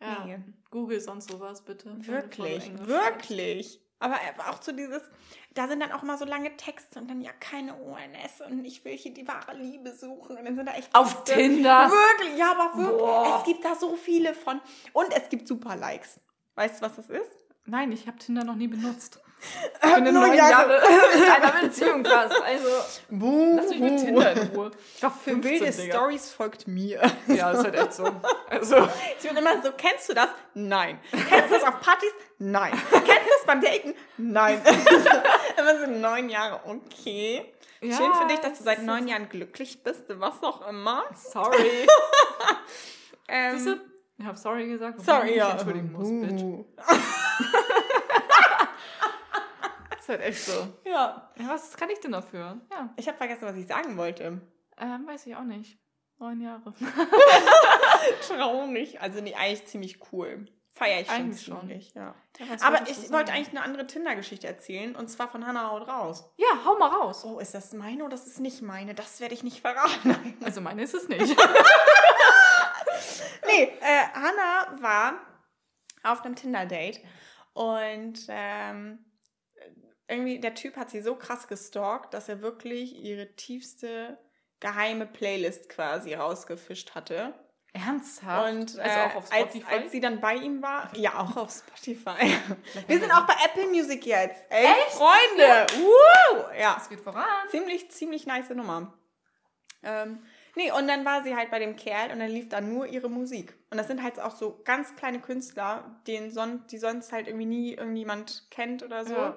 [0.00, 0.24] Ja.
[0.24, 0.38] Nee.
[0.70, 1.94] Google sonst sowas bitte.
[2.06, 3.80] Wirklich, wirklich.
[4.00, 4.16] Aber
[4.50, 5.02] auch zu dieses,
[5.54, 8.84] da sind dann auch immer so lange Texte und dann ja keine ONS und ich
[8.84, 10.36] will hier die wahre Liebe suchen.
[10.38, 11.34] Und dann sind da echt Auf Texte.
[11.34, 11.90] Tinder?
[11.90, 12.98] Wirklich, ja, aber wirklich.
[12.98, 13.36] Boah.
[13.38, 14.60] Es gibt da so viele von.
[14.94, 16.18] Und es gibt super Likes.
[16.54, 17.30] Weißt du, was das ist?
[17.66, 19.20] Nein, ich habe Tinder noch nie benutzt.
[19.82, 20.82] Ich bin in neun Jahre-
[21.16, 22.42] in einer Beziehung fast.
[22.42, 22.68] Also,
[23.08, 24.70] Buh, lass mich mit Tinder in Ruhe.
[24.94, 25.94] Ich war Für 15, wilde Digga.
[25.96, 27.00] Stories folgt mir.
[27.26, 28.04] Ja, ist halt echt so.
[28.50, 28.86] Also,
[29.18, 30.28] Ich bin immer so, kennst du das?
[30.52, 31.00] Nein.
[31.10, 32.10] Kennst du das auf Partys?
[32.38, 32.72] Nein.
[32.90, 33.94] Kennst beim Daten?
[34.16, 34.60] Nein.
[35.58, 37.52] immer so neun Jahre, okay.
[37.80, 41.04] Ja, Schön für dich, dass du seit neun Jahren glücklich bist, was auch immer.
[41.14, 41.86] sorry.
[43.32, 43.76] Ähm, Siehst du?
[44.18, 45.00] Ich habe sorry gesagt.
[45.02, 45.52] sorry, ja.
[45.52, 46.42] entschuldigen muss, bitch.
[46.42, 46.64] Uh.
[50.00, 50.66] Ist halt echt so.
[50.84, 51.30] Ja.
[51.38, 52.60] Ja, was kann ich denn dafür?
[52.72, 54.40] Ja, Ich habe vergessen, was ich sagen wollte.
[54.80, 55.78] ähm, weiß ich auch nicht.
[56.18, 56.74] Neun Jahre.
[58.26, 59.00] Traurig.
[59.00, 60.46] Also nee, eigentlich ziemlich cool.
[60.80, 61.60] Feier ich Eigentlich schon.
[61.60, 62.14] ziemlich, ja.
[62.38, 66.32] Ja, Aber ich wollte eigentlich eine andere Tinder-Geschichte erzählen und zwar von Hannah haut raus.
[66.38, 67.22] Ja, hau mal raus.
[67.26, 68.94] Oh, ist das meine oder das ist nicht meine?
[68.94, 70.38] Das werde ich nicht verraten.
[70.42, 71.20] Also meine ist es nicht.
[73.46, 75.20] nee, äh, Hannah war
[76.02, 77.00] auf einem Tinder-Date
[77.52, 79.04] und ähm,
[80.08, 84.18] irgendwie der Typ hat sie so krass gestalkt, dass er wirklich ihre tiefste
[84.60, 87.34] geheime Playlist quasi rausgefischt hatte.
[87.72, 88.52] Ernsthaft?
[88.52, 89.74] Und äh, also auch auf als, Spotify?
[89.74, 92.36] als sie dann bei ihm war, ja, auch auf Spotify.
[92.86, 94.44] Wir sind auch bei Apple Music jetzt.
[94.50, 95.66] Ey, Freunde!
[95.76, 96.58] Woo!
[96.58, 97.24] Ja, es geht voran.
[97.50, 98.92] ziemlich, ziemlich nice Nummer.
[99.82, 100.18] Ähm,
[100.56, 103.08] nee, und dann war sie halt bei dem Kerl und dann lief da nur ihre
[103.08, 103.54] Musik.
[103.70, 107.46] Und das sind halt auch so ganz kleine Künstler, den son die sonst halt irgendwie
[107.46, 109.14] nie irgendjemand kennt oder so.
[109.14, 109.36] Ja.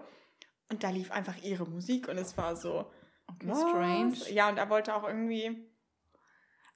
[0.70, 2.92] Und da lief einfach ihre Musik und es war so.
[3.28, 4.18] Okay, strange.
[4.32, 5.70] Ja, und er wollte auch irgendwie.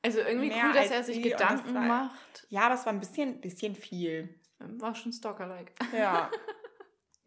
[0.03, 2.45] Also irgendwie cool, dass er sich Gedanken war- macht.
[2.49, 4.39] Ja, aber es war ein bisschen, bisschen viel.
[4.59, 5.73] War schon Stalker-like.
[5.93, 6.31] Ja.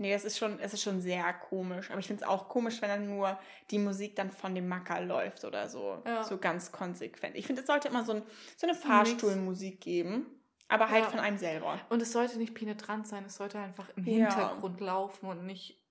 [0.03, 1.91] Nee, es ist schon, es ist schon sehr komisch.
[1.91, 3.39] Aber ich finde es auch komisch, wenn dann nur
[3.71, 6.03] die Musik dann von dem Macker läuft oder so.
[6.07, 6.25] Ja.
[6.25, 7.37] So ganz konsequent.
[7.37, 8.23] Ich finde, es sollte immer so, ein,
[8.57, 10.25] so eine Fahrstuhlmusik geben.
[10.69, 11.11] Aber halt Ja.
[11.11, 11.79] von einem selber.
[11.91, 14.31] Und es sollte nicht penetrant sein, es sollte einfach im Ja.
[14.35, 15.85] Hintergrund laufen und nicht.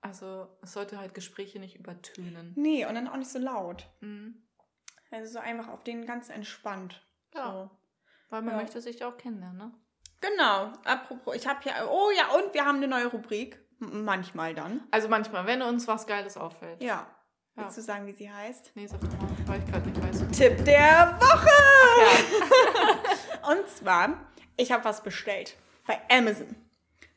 [0.00, 2.54] Also, es sollte halt Gespräche nicht übertönen.
[2.56, 3.86] Nee, und dann auch nicht so laut.
[4.00, 4.42] Mhm.
[5.12, 7.00] Also so einfach auf den ganz entspannt.
[7.34, 7.52] Ja.
[7.52, 7.70] So.
[8.30, 8.60] Weil man Ja.
[8.62, 9.72] möchte sich ja auch kennenlernen, ne?
[10.20, 10.72] Genau.
[10.84, 11.86] Apropos, ich habe ja.
[11.88, 13.58] Oh ja, und wir haben eine neue Rubrik.
[13.80, 14.80] M manchmal dann.
[14.90, 16.82] Also manchmal, wenn uns was Geiles auffällt.
[16.82, 17.06] Ja.
[17.56, 17.64] Ja.
[17.64, 18.70] Willst du sagen, wie sie heißt?
[18.74, 20.24] Nee, sag doch mal, weil ich gerade nicht weiß.
[20.38, 21.50] Tipp der Woche!
[23.42, 23.50] Ja.
[23.52, 24.14] Und zwar,
[24.56, 26.56] ich habe was bestellt bei Amazon.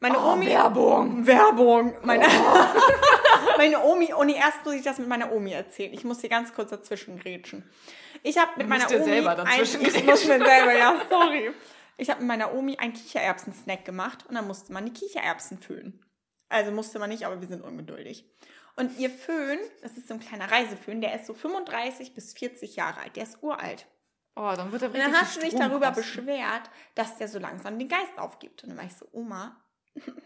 [0.01, 0.47] Meine Oh, Omi.
[0.47, 1.25] Werbung.
[1.25, 1.93] Werbung.
[2.03, 2.25] Meine,
[3.57, 4.13] meine Omi.
[4.13, 5.93] Und erst muss ich das mit meiner Omi erzählen.
[5.93, 7.63] Ich muss hier ganz kurz dazwischen grätschen.
[8.23, 9.03] Ich habe mit Du meiner Omi.
[9.03, 11.51] selber ein, dazwischen ich muss mir selber, ja, sorry.
[11.97, 16.03] Ich habe mit meiner Omi einen Kichererbsen-Snack gemacht und dann musste man die Kichererbsen füllen.
[16.49, 18.25] Also musste man nicht, aber wir sind ungeduldig.
[18.75, 22.75] Und ihr Föhn, das ist so ein kleiner Reiseföhn, der ist so 35 bis 40
[22.75, 23.15] Jahre alt.
[23.15, 23.87] Der ist uralt.
[24.35, 27.17] Oh, dann wird er Und richtig dann hat viel sie sich Strom darüber beschwert, dass
[27.17, 28.63] der so langsam den Geist aufgibt.
[28.63, 29.55] Und dann war ich so, Oma,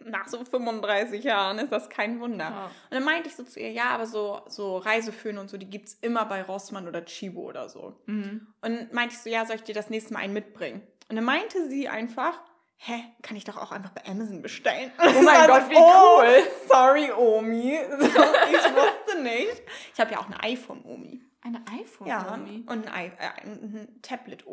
[0.06, 2.46] nach so 35 Jahren ist das kein Wunder.
[2.50, 2.66] Ja.
[2.66, 5.70] Und dann meinte ich so zu ihr, ja, aber so, so Reiseföhne und so, die
[5.70, 7.96] gibt es immer bei Rossmann oder Chibo oder so.
[8.08, 8.48] Mhm.
[8.62, 10.82] Und meinte ich so, ja, soll ich dir das nächste Mal einen mitbringen?
[11.10, 12.40] Und dann meinte sie einfach,
[12.78, 14.92] hä, kann ich doch auch einfach bei Amazon bestellen.
[15.00, 16.44] Oh mein Also, Gott, wie oh, cool.
[16.68, 17.78] Sorry, Omi.
[18.00, 19.62] So, ich wusste nicht.
[19.94, 21.22] Ich habe ja auch eine iPhone-Omi.
[21.42, 22.08] Eine iPhone.
[22.08, 24.46] Ja, und ein, I- äh, ein Tablet,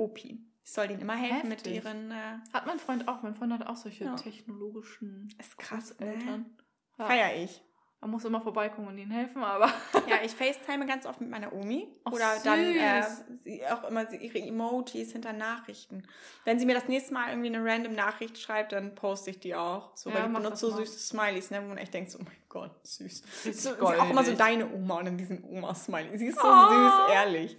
[0.66, 1.76] Ich soll denen immer helfen mit Heftig.
[1.76, 2.10] ihren.
[2.10, 3.22] Äh, Hat mein Freund auch.
[3.22, 4.16] Mein Freund hat auch solche Ja.
[4.16, 6.06] technologischen ist krass, ne?
[6.14, 6.58] Eltern.
[6.98, 7.06] Ja.
[7.06, 7.62] Feier ich.
[8.00, 9.72] Man muss immer vorbeikommen und ihnen helfen, aber.
[10.08, 11.86] Ja, ich FaceTime ganz oft mit meiner Omi.
[12.04, 13.24] Ach, Oder dann äh, süß.
[13.44, 16.02] sie auch immer ihre Emojis hinter Nachrichten.
[16.44, 19.54] Wenn sie mir das nächste Mal irgendwie eine random Nachricht schreibt, dann poste ich die
[19.54, 19.96] auch.
[19.96, 22.22] So, Ja, weil die benutzt so süße Smileys, ne, wo man echt denkt, so, oh
[22.24, 23.22] mein Gott, süß.
[23.44, 26.18] Richtig So, auch immer so deine Oma und dann diesen Oma-Smiley.
[26.18, 26.68] Sie ist so Oh.
[26.68, 27.56] süß, ehrlich.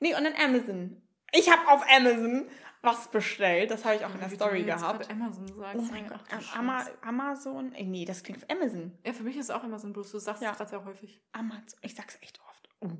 [0.00, 1.00] Nee, und dann Amazon.
[1.36, 2.46] Ich habe auf Amazon
[2.82, 3.70] was bestellt.
[3.70, 5.10] Das habe ich auch in der Story gehabt.
[5.10, 5.76] Amazon sagst.
[5.78, 6.20] Oh mein Gott,
[6.56, 6.84] Ama.
[7.02, 7.72] Amazon.
[7.72, 8.96] Äh, nee, das klingt Amazon.
[9.04, 10.12] Ja, für mich ist es auch Amazon bloß.
[10.12, 10.50] Du sagst Ja.
[10.52, 11.20] es gerade sehr häufig.
[11.32, 11.78] Amazon.
[11.82, 12.68] Ich sag's echt oft.
[12.80, 12.90] Oh.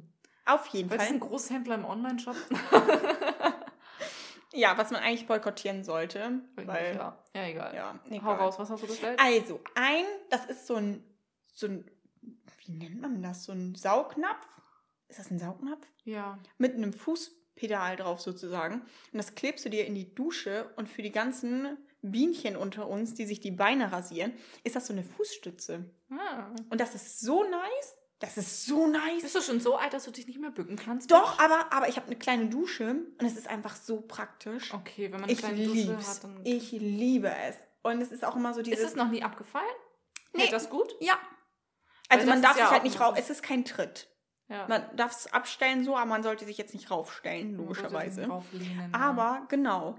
[0.46, 1.08] Auf jeden Weil Fall.
[1.08, 2.36] ein Großhändler im Online-Shop.
[4.56, 6.40] Ja, was man eigentlich boykottieren sollte.
[6.54, 7.18] Weil, ja.
[7.34, 7.74] ja, egal.
[7.74, 8.36] ja, nee, Hau egal.
[8.46, 9.18] raus, was hast du bestellt?
[9.20, 11.02] Also, ein, das ist so ein,
[11.52, 11.90] so ein,
[12.64, 13.42] wie nennt man das?
[13.44, 14.46] So ein Saugnapf?
[15.08, 15.84] Ist das ein Saugnapf?
[16.04, 16.38] Ja.
[16.56, 16.92] Mit einem
[17.54, 18.82] Fußpedal drauf sozusagen.
[19.12, 23.14] Und das klebst du dir in die Dusche und für die ganzen Bienchen unter uns,
[23.14, 25.84] die sich die Beine rasieren, ist das so eine Fußstütze.
[26.10, 26.46] Ah.
[26.70, 27.94] Und das ist so nice.
[28.18, 29.22] Das ist so nice.
[29.22, 31.10] Bist du schon so alt, dass du dich nicht mehr bücken kannst?
[31.10, 34.72] Doch, aber, aber ich habe eine kleine Dusche und es ist einfach so praktisch.
[34.72, 36.08] Okay, wenn man eine ich kleine Dusche lieb's.
[36.08, 36.40] hat, dann.
[36.44, 37.56] Ich liebe es.
[37.82, 38.90] Und es ist auch immer so ist dieses.
[38.90, 39.66] es noch nie abgefallen?
[40.32, 40.42] Nee.
[40.42, 40.94] Hält das gut?
[41.00, 41.18] ja.
[42.10, 43.14] Also Weil man darf ist ja sich halt nicht rauf.
[43.16, 44.08] Es ist kein Tritt.
[44.48, 44.66] Ja.
[44.68, 48.22] Man darf es abstellen so, aber man sollte sich jetzt nicht raufstellen, logischerweise.
[48.22, 48.98] drauflehnen, ja.
[48.98, 49.96] Aber, genau.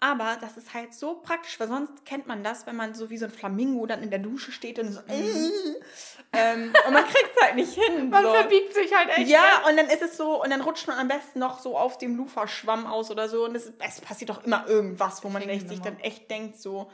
[0.00, 3.16] Aber das ist halt so praktisch, weil sonst kennt man das, wenn man so wie
[3.16, 5.00] so ein Flamingo dann in der Dusche steht und so.
[5.08, 8.04] ähm, und man kriegt es halt nicht hin.
[8.04, 8.10] Mhm.
[8.10, 8.34] Man so.
[8.34, 9.30] verbiegt sich halt echt.
[9.30, 11.96] Ja, und dann ist es so, und dann rutscht man am besten noch so auf
[11.96, 13.46] dem Lufa-Schwamm aus oder so.
[13.46, 16.90] Und es, es passiert doch immer irgendwas, wo man echt, sich dann echt denkt, so,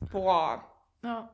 [0.00, 0.64] boah,
[1.02, 1.28] ja.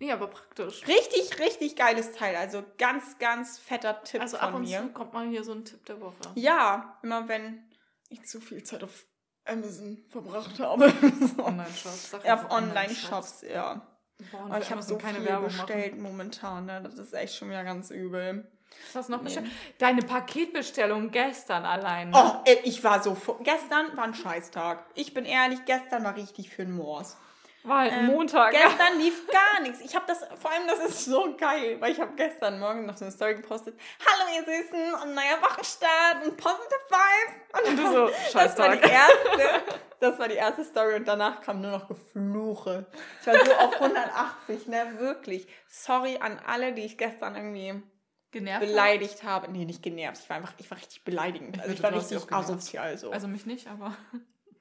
[0.00, 0.86] Nee, aber praktisch.
[0.86, 2.36] richtig, richtig geiles Teil.
[2.36, 4.80] Also ganz, ganz fetter Tipp Also von ab und mir.
[4.80, 6.14] zu kommt mal hier so ein Tipp der Woche.
[6.36, 7.68] Ja, immer wenn
[8.08, 9.06] ich zu viel Zeit auf
[9.44, 10.84] Amazon verbracht habe.
[11.38, 12.10] Online-Shops.
[12.10, 13.86] sag ja, auf Online-Shops, ja.
[14.32, 16.80] Boah, und ich habe so viel bestellt momentan, ne?
[16.82, 18.50] Das ist echt schon wieder ganz übel.
[18.88, 19.24] Was hast du noch Nee.
[19.26, 19.46] bestellt?
[19.78, 22.12] Deine Paketbestellung gestern allein.
[22.14, 23.16] Oh, ich war so.
[23.42, 24.84] Gestern war ein Scheißtag.
[24.94, 27.16] Ich bin ehrlich, gestern war richtig für den Mors.
[27.64, 28.52] War halt Ähm, Montag.
[28.52, 29.80] Gestern lief gar nichts.
[29.80, 32.96] Ich habe das, vor allem, das ist so geil, weil ich habe gestern Morgen noch
[32.96, 33.78] so eine Story gepostet.
[34.06, 37.70] Hallo ihr Süßen und neuer Wochenstart und positive Vibes.
[37.70, 39.62] Und du so, Das war die erste,
[40.00, 42.86] das war die erste Story und danach kam nur noch Gefluche.
[43.20, 45.48] Ich war so auf 180, ne, wirklich.
[45.66, 47.82] Sorry an alle, die ich gestern irgendwie
[48.30, 48.60] Genervt.
[48.66, 49.50] beleidigt habe.
[49.50, 50.20] Nee, nicht genervt.
[50.22, 51.56] Ich war einfach, ich war richtig beleidigend.
[51.56, 53.10] Ich Also ich war richtig asozial so.
[53.10, 53.96] Also mich nicht, aber.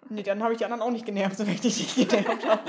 [0.10, 2.62] Nee, dann habe ich die anderen auch nicht genervt, so richtig nicht genervt habe.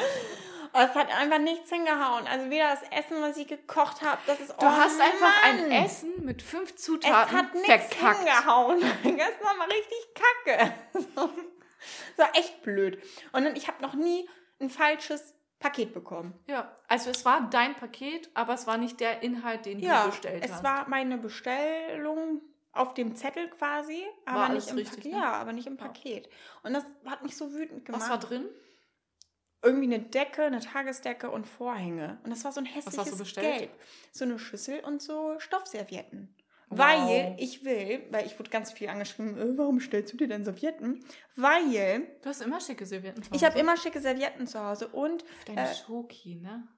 [0.72, 2.26] Aber es hat einfach nichts hingehauen.
[2.26, 5.62] Also weder das Essen, was ich gekocht habe, das ist Du oh hast einfach ein
[5.68, 5.70] Mann.
[5.84, 8.18] Essen mit fünf Es Zutaten hat nichts verkackt.
[8.18, 8.80] hingehauen.
[9.02, 10.74] Gestern war richtig kacke.
[10.92, 11.30] So.
[12.16, 13.02] Das war echt blöd.
[13.32, 14.28] Und dann, ich habe noch nie
[14.60, 16.34] ein falsches Paket bekommen.
[16.46, 20.10] Ja, also es war dein Paket, aber es war nicht der Inhalt, den Ja, du
[20.10, 20.64] bestellt es hast.
[20.64, 22.42] war meine Bestellung
[22.78, 25.12] auf dem Zettel quasi, aber alles nicht im richtig, Paket.
[25.12, 25.18] ne?
[25.18, 25.84] Ja, aber nicht im Ja.
[25.84, 26.28] Paket.
[26.62, 28.02] Und das hat mich so wütend gemacht.
[28.02, 28.46] Was war drin?
[29.60, 32.20] irgendwie eine Decke, eine Tagesdecke und Vorhänge.
[32.22, 33.58] Und das war so ein hässliches bestellt?
[33.58, 33.70] Gelb.
[34.12, 36.32] So eine Schüssel und so Stoffservietten.
[36.70, 36.78] Wow.
[36.78, 40.44] Weil ich will, weil ich wurde ganz viel angeschrieben, äh, warum stellst du dir denn
[40.44, 41.04] Servietten?
[41.34, 43.62] Weil Du hast immer schicke Servietten zu ich habe Hause.
[43.62, 46.68] immer schicke Servietten zu Hause und Deine äh, Schoki, ne?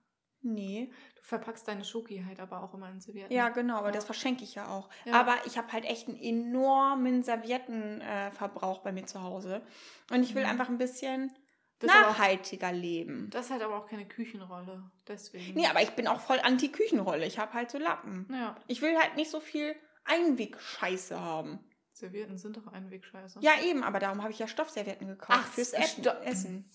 [0.43, 3.33] Nee, Du verpackst deine Schoki halt aber auch immer in Servietten.
[3.33, 3.93] ja genau, aber Ja.
[3.93, 4.89] das verschenke ich ja auch.
[5.05, 5.13] Ja.
[5.21, 9.63] Aber ich habe halt echt einen enormen Serviettenverbrauch äh, bei mir zu Hause
[10.11, 10.51] und ich will Mhm.
[10.51, 11.33] einfach ein bisschen
[11.79, 13.29] Das aber auch- nachhaltiger leben.
[13.31, 14.91] Das ist halt aber auch keine Küchenrolle.
[15.09, 15.55] Deswegen.
[15.59, 17.27] Nee, aber ich bin auch voll anti-Küchenrolle.
[17.27, 18.27] Ich habe halt so Lappen.
[18.31, 19.75] Ja, Ich will halt nicht so viel
[20.05, 21.61] Einwegscheiße haben.
[21.93, 23.41] Servietten sind doch Einwegscheiße.
[23.43, 26.71] Ja, eben, aber darum habe ich ja Stoffservietten gekauft Ach, fürs Sto- Essen.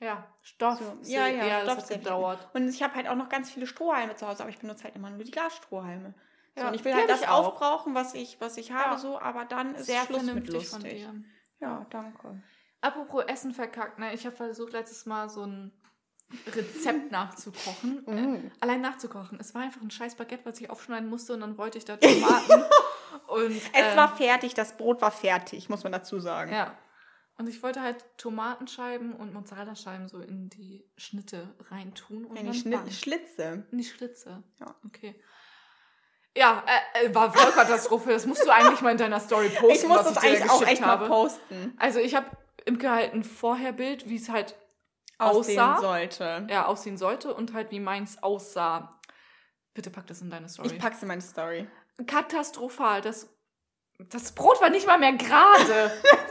[0.00, 0.78] Ja, Stoff.
[0.78, 2.48] So, ja, ja, das hat gedauert.
[2.54, 4.94] Und ich habe halt auch noch ganz viele Strohhalme zu Hause, aber ich benutze halt
[4.94, 6.14] immer nur die Glasstrohhalme.
[6.54, 8.98] So, Ja, und ich will halt das aufbrauchen, was ich, was ich habe, Ja.
[8.98, 11.00] so, aber dann ist Sehr Schluss mit vernünftig von lustig.
[11.02, 11.14] dir.
[11.60, 12.42] Ja, danke.
[12.80, 14.14] Apropos Essen verkackt, ne?
[14.14, 15.72] Ich habe versucht letztes Mal so ein
[16.54, 18.04] Rezept nachzukochen.
[18.06, 18.52] Mm.
[18.60, 19.40] allein nachzukochen.
[19.40, 21.96] Es war einfach ein scheiß Baguette, was ich aufschneiden musste und dann wollte ich da
[21.96, 22.62] Tomaten.
[23.26, 26.52] und, Es ähm, war fertig, das Brot war fertig, muss man dazu sagen.
[26.52, 26.76] Ja.
[27.38, 32.24] Und ich wollte halt Tomatenscheiben und Mozzarella-Scheiben so in die Schnitte reintun.
[32.24, 32.90] Und Ja, die Schnitt, backen.
[32.90, 33.66] Schlitze.
[33.70, 34.42] In die Schlitze.
[34.58, 34.74] Ja.
[34.84, 35.14] Okay.
[36.36, 38.10] Ja, äh, äh, war Vollkatastrophe.
[38.10, 40.50] Das musst du eigentlich mal in deiner Story posten, Ich muss was das ich eigentlich
[40.50, 41.02] auch echt habe.
[41.04, 41.74] mal posten.
[41.78, 42.26] Also ich habe
[42.64, 44.56] Imke halt ein Vorherbild, wie es halt
[45.18, 45.80] Aussehen aussah.
[45.80, 46.46] sollte.
[46.50, 49.00] ja, aussehen sollte und halt wie meins aussah.
[49.74, 50.68] Bitte pack das in deine Story.
[50.68, 51.66] Ich pack's in meine Story.
[52.06, 53.00] Katastrophal.
[53.00, 53.28] Das,
[53.98, 55.92] das Brot war nicht mal mehr gerade.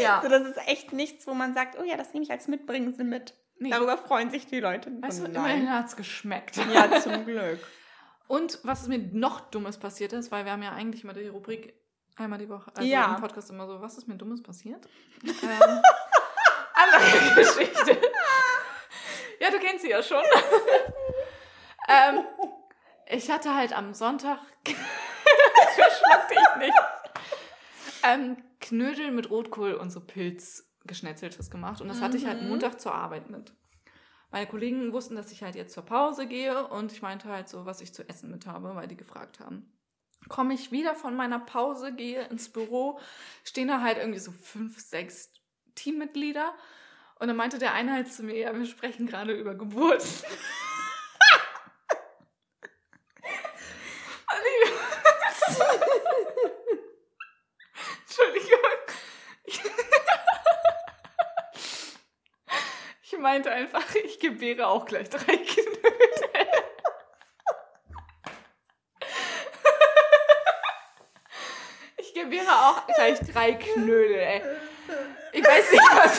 [0.00, 0.20] ja.
[0.22, 3.04] So, das ist echt nichts, wo man sagt, oh ja, das nehme ich als Mitbringsel
[3.04, 3.34] mit.
[3.58, 3.70] Nee.
[3.70, 4.90] Darüber freuen sich die Leute.
[4.90, 6.56] Und immerhin hat es geschmeckt.
[6.72, 7.58] Ja, zum Glück.
[8.26, 11.74] Und was mir noch Dummes passiert ist, weil wir haben ja eigentlich mal die Rubrik
[12.16, 13.14] einmal die Woche, also Ja.
[13.14, 14.86] im Podcast immer so, was ist mir Dummes passiert?
[15.24, 15.82] ähm,
[16.74, 18.00] andere Geschichte.
[19.40, 20.22] ja, du kennst sie ja schon.
[21.88, 22.24] ähm,
[23.06, 26.78] ich hatte halt am Sonntag, verschluck dich nicht,
[28.04, 31.80] ähm, Knödel mit Rotkohl und so Pilzgeschnetzeltes gemacht.
[31.80, 32.48] Und das hatte ich halt Mhm.
[32.48, 33.52] Montag zur Arbeit mit.
[34.30, 37.66] Meine Kollegen wussten, dass ich halt jetzt zur Pause gehe und ich meinte halt so,
[37.66, 39.70] was ich zu essen mit habe, weil die gefragt haben.
[40.28, 42.98] Komme ich wieder von meiner Pause, gehe ins Büro,
[43.44, 45.30] stehen da halt irgendwie so fünf, sechs
[45.74, 46.52] Teammitglieder
[47.20, 50.02] und dann meinte der eine halt zu mir, ja, wir sprechen gerade über Geburt.
[54.34, 54.72] Und ich-
[58.16, 58.60] Entschuldigung.
[63.24, 65.72] meinte einfach, ich gebäre auch gleich drei Knödel.
[71.96, 74.42] Ich gebäre auch gleich drei Knödel, ey.
[75.32, 76.18] Ich weiß nicht, was.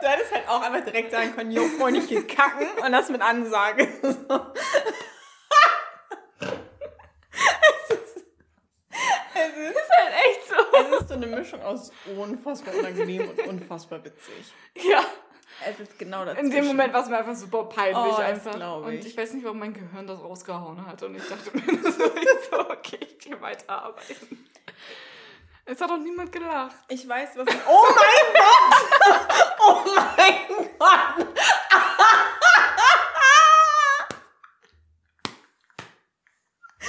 [0.00, 3.10] Du hättest halt auch einfach direkt sagen können, jo, Freund, ich geh kacken und das
[3.10, 3.86] mit Ansage.
[4.02, 4.16] es, ist,
[9.34, 10.54] es, ist, ist halt echt so.
[10.78, 14.52] es ist so eine Mischung aus unfassbar unangenehm und unfassbar witzig.
[14.74, 15.04] Ja.
[15.68, 16.38] Es ist genau das.
[16.38, 18.54] In dem Moment war es mir einfach super peinlich Oh, das einfach.
[18.54, 19.06] glaub Und ich.
[19.06, 21.02] ich weiß nicht, warum mein Gehirn das rausgehauen hat.
[21.02, 24.46] Und ich dachte mir so, ich so okay, ich gehe weiterarbeiten.
[25.66, 26.74] Es hat doch niemand gelacht.
[26.88, 27.46] Ich weiß, was.
[27.68, 29.26] Oh mein Gott!
[29.62, 29.84] Oh
[30.16, 31.26] mein Gott!
[36.80, 36.88] Das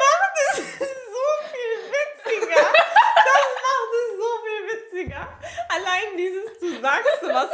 [0.00, 2.62] macht es so viel witziger.
[2.62, 5.28] Das macht es so viel witziger.
[5.68, 7.50] Allein dieses, du sagst sowas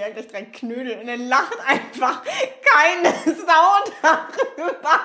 [0.00, 5.04] ja gleich drei Knödel und dann lacht einfach keine Sau darüber.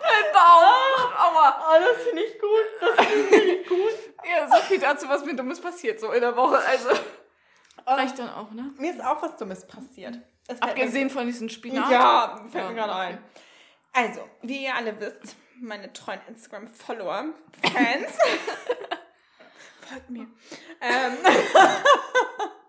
[0.00, 1.12] Mein Bauch!
[1.18, 1.62] Aua!
[1.68, 2.50] Oh, das finde ich gut.
[2.80, 3.94] Das finde ich gut.
[4.28, 6.58] Ja, so viel dazu, was mir Dummes passiert, so in der Woche.
[6.58, 6.90] Also,
[7.86, 8.72] reicht dann auch, ne?
[8.78, 10.18] Mir ist auch was Dummes passiert.
[10.60, 11.90] Abgesehen von diesem Spinat.
[11.90, 13.18] Ja, fällt Ja, mir gerade ein.
[13.92, 17.26] Also, wie ihr alle wisst, meine treuen Instagram-Follower,
[17.62, 18.18] Fans,
[19.84, 20.26] folgt mir.
[20.80, 21.16] Ähm,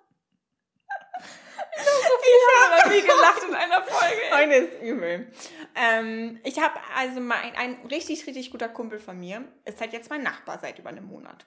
[1.76, 4.21] Ich habe noch nie gelacht in einer Folge.
[4.32, 5.32] Heute ist übel.
[5.76, 9.93] Ähm, ich habe also mal ein, ein richtig, richtig guter Kumpel von mir, ist halt
[9.93, 11.45] jetzt mein Nachbar seit über einem Monat.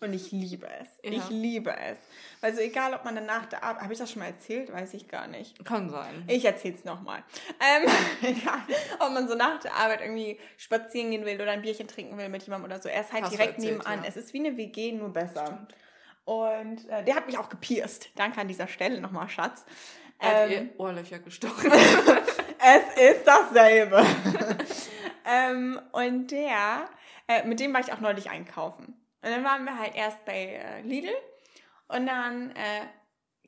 [0.00, 0.88] Und ich liebe es.
[1.02, 1.10] Ja.
[1.10, 1.96] Ich liebe es.
[2.40, 4.72] Weil so egal, ob man danach der Arbeit, habe ich das schon mal erzählt?
[4.72, 5.64] Weiß ich gar nicht.
[5.64, 6.24] Kann sein.
[6.28, 7.22] Ich erzähl's nochmal.
[7.60, 7.90] Ähm,
[8.22, 8.60] egal,
[8.98, 12.28] ob man so nach der Arbeit irgendwie spazieren gehen will oder ein Bierchen trinken will
[12.28, 12.88] mit jemandem oder so.
[12.88, 14.02] Er ist halt Hast direkt erzählt, nebenan.
[14.02, 14.08] ja.
[14.08, 15.66] Es ist wie eine WG, nur besser.
[16.26, 18.10] Und äh, der hat mich auch gepierst.
[18.16, 19.64] Danke an dieser Stelle nochmal, Schatz.
[20.18, 21.70] Er hat Ähm, ihr Ohrlöcher gestochen.
[22.58, 24.04] es ist dasselbe.
[25.24, 26.88] ähm, und der,
[27.28, 28.94] äh, mit dem war ich auch neulich einkaufen.
[29.26, 31.12] Und dann waren wir halt erst bei äh, Lidl.
[31.88, 32.86] Und dann äh,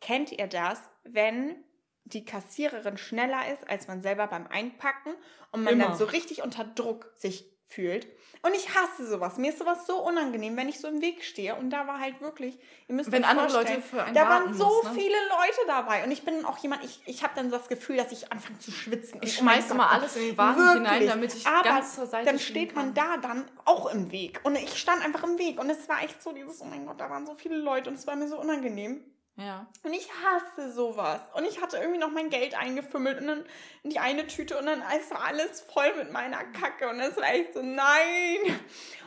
[0.00, 1.54] kennt ihr das, wenn
[2.02, 5.14] die Kassiererin schneller ist als man selber beim Einpacken
[5.52, 5.84] und man Immer.
[5.84, 8.06] dann so richtig unter Druck sich fühlt.
[8.40, 9.36] Und ich hasse sowas.
[9.36, 11.56] Mir ist sowas so unangenehm, wenn ich so im Weg stehe.
[11.56, 14.28] Und da war halt wirklich, ihr müsst Wenn euch andere vorstellen, Leute für einen Da
[14.28, 14.90] waren so muss, ne?
[14.94, 16.04] viele Leute dabei.
[16.04, 18.58] Und ich bin auch jemand, ich, ich habe dann so das Gefühl, dass ich anfange
[18.60, 19.20] zu schwitzen.
[19.22, 20.92] Ich oh mein schmeiß Gott, immer alles in den Wagen wirklich.
[20.92, 24.40] hinein, damit ich Aber ganz zur Seite Dann steht man da dann auch im Weg.
[24.44, 25.60] Und ich stand einfach im Weg.
[25.60, 27.96] Und es war echt so dieses, oh mein Gott, da waren so viele Leute und
[27.96, 29.04] es war mir so unangenehm.
[29.38, 29.68] Ja.
[29.84, 31.20] Und ich hasse sowas.
[31.34, 33.44] Und ich hatte irgendwie noch mein Geld eingefümmelt und dann
[33.84, 36.88] in die eine Tüte und dann ist alles voll mit meiner Kacke.
[36.88, 38.60] Und es war echt so, nein.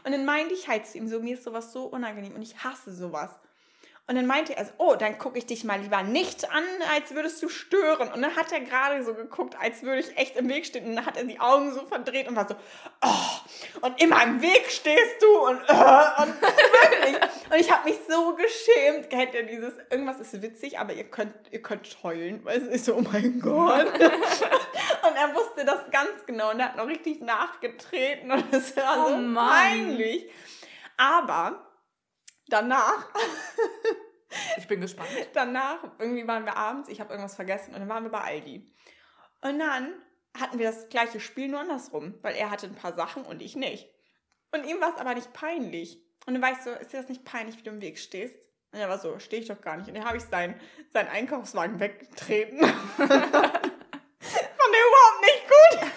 [0.06, 2.64] Und dann meinte ich halt zu ihm so, mir ist sowas so unangenehm und ich
[2.64, 3.30] hasse sowas.
[4.12, 7.16] Und dann meinte er so, oh, dann gucke ich dich mal lieber nicht an, als
[7.16, 8.12] würdest du stören.
[8.12, 10.86] Und dann hat er gerade so geguckt, als würde ich echt im Weg stehen.
[10.86, 12.56] Und dann hat er die Augen so verdreht und war so,
[13.06, 17.22] oh, und immer im Weg stehst du und, äh, und wirklich.
[17.52, 19.10] Und ich habe mich so geschämt.
[19.10, 22.86] Kennt ihr dieses, irgendwas ist witzig, aber ihr könnt, ihr könnt heulen, weil es ist
[22.88, 23.86] so, oh mein Gott.
[23.94, 29.06] und er wusste das ganz genau und er hat noch richtig nachgetreten und es war
[29.06, 29.48] Oh so Mann.
[29.50, 30.30] peinlich.
[30.98, 31.71] Aber
[32.52, 33.08] danach
[34.58, 35.10] Ich bin gespannt.
[35.34, 38.66] danach, irgendwie waren wir abends, ich habe irgendwas vergessen und dann waren wir bei Aldi.
[39.42, 39.94] Und dann
[40.40, 43.56] hatten wir das gleiche Spiel nur andersrum, weil er hatte ein paar Sachen und ich
[43.56, 43.90] nicht.
[44.52, 45.98] Und ihm war es aber nicht peinlich.
[46.26, 48.36] Und dann war ich so, ist dir das nicht peinlich, wie du im Weg stehst?
[48.72, 49.88] Und er war so, stehe ich doch gar nicht.
[49.88, 50.60] Und dann habe ich seinen,
[50.92, 52.60] seinen Einkaufswagen weggetreten.
[52.98, 53.60] Fand er
[54.88, 55.92] überhaupt nicht gut.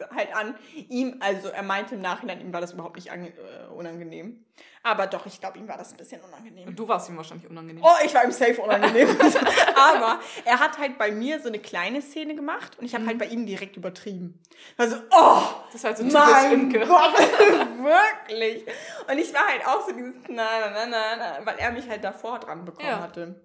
[0.00, 0.54] Es halt an,
[0.88, 3.32] ihm, also er meinte im Nachhinein, ihm war das überhaupt nicht äh,
[3.74, 4.44] unangenehm.
[4.82, 6.68] Aber doch, ich glaube, ihm war das ein bisschen unangenehm.
[6.68, 7.82] Und du warst ihm wahrscheinlich unangenehm.
[7.82, 9.08] Oh, ich war ihm safe unangenehm.
[9.74, 13.18] Aber er hat halt bei mir so eine kleine Szene gemacht und ich habe halt
[13.18, 14.40] bei ihm direkt übertrieben.
[14.76, 16.80] Also, oh, Das ist halt so typisch mein Imke.
[16.80, 17.14] Gott,
[18.28, 18.66] wirklich.
[19.10, 22.04] Und ich war halt auch so dieses, na, na, na, na, weil er mich halt
[22.04, 23.00] davor dran bekommen Ja.
[23.00, 23.40] hatte.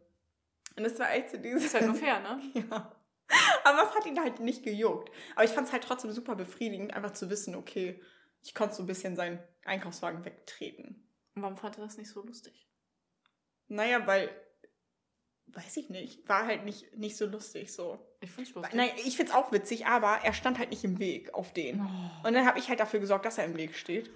[0.77, 2.39] Und es war echt so dieses, Ist halt nur fair, ne?
[2.69, 2.91] ja.
[3.63, 5.12] Aber es hat ihn halt nicht gejuckt.
[5.36, 8.02] Aber ich fand es halt trotzdem super befriedigend, einfach zu wissen, okay,
[8.42, 11.08] ich konnte so ein bisschen seinen Einkaufswagen wegtreten.
[11.36, 12.68] Und warum fand er das nicht so lustig?
[13.68, 14.30] Naja, weil,
[15.48, 18.00] weiß ich nicht, war halt nicht, nicht so lustig so.
[18.21, 18.73] Ich find's lustig.
[18.73, 21.82] Nein, ich find's auch witzig, aber er stand halt nicht im Weg auf den.
[21.82, 22.27] Oh.
[22.27, 24.10] Und dann habe ich halt dafür gesorgt, dass er im Weg steht.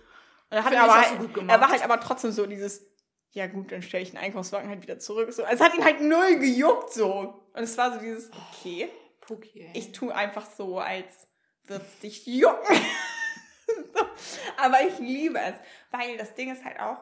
[0.49, 1.51] Und hat er ich, aber halt, gemacht.
[1.51, 2.85] er war halt aber trotzdem so dieses,
[3.31, 5.31] ja gut, dann stelle ich den Einkaufswagen halt wieder zurück.
[5.31, 5.43] So.
[5.43, 7.43] Es hat ihn halt null gejuckt so.
[7.53, 8.89] Und es war so dieses, okay,
[9.25, 11.27] Puki, ich tue einfach so, als
[11.65, 12.77] wird's dich jucken.
[14.57, 15.55] Aber ich liebe es,
[15.91, 16.99] weil das Ding ist halt auch,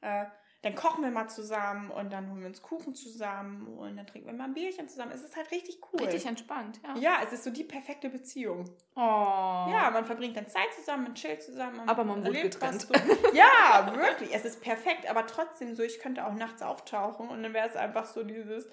[0.00, 0.26] äh,
[0.62, 4.26] dann kochen wir mal zusammen und dann holen wir uns Kuchen zusammen und dann trinken
[4.26, 5.12] wir mal ein Bierchen zusammen.
[5.12, 6.00] Es ist halt richtig cool.
[6.00, 6.96] Richtig entspannt, ja.
[6.96, 8.64] Ja, es ist so die perfekte Beziehung.
[8.96, 9.00] Oh.
[9.00, 11.88] Ja, man verbringt dann Zeit zusammen, man chillt zusammen.
[11.88, 12.82] Aber man erlebt getrennt.
[12.82, 12.94] So.
[13.32, 14.34] Ja, wirklich.
[14.34, 17.76] Es ist perfekt, aber trotzdem so, ich könnte auch nachts auftauchen und dann wäre es
[17.76, 18.66] einfach so dieses,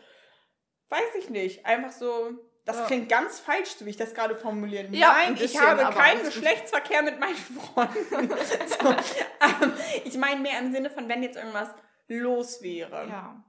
[0.93, 2.31] weiß ich nicht, einfach so.
[2.65, 2.85] Das Ja.
[2.85, 4.87] klingt ganz falsch, wie ich das gerade formuliere.
[4.91, 6.23] Ja, Nein, ein ich bisschen, habe keinen.
[6.23, 8.29] Geschlechtsverkehr mit meinen Freunden.
[8.79, 9.73] so, ähm,
[10.05, 11.69] ich meine mehr im Sinne von, wenn jetzt irgendwas
[12.07, 13.43] los wäre Ja.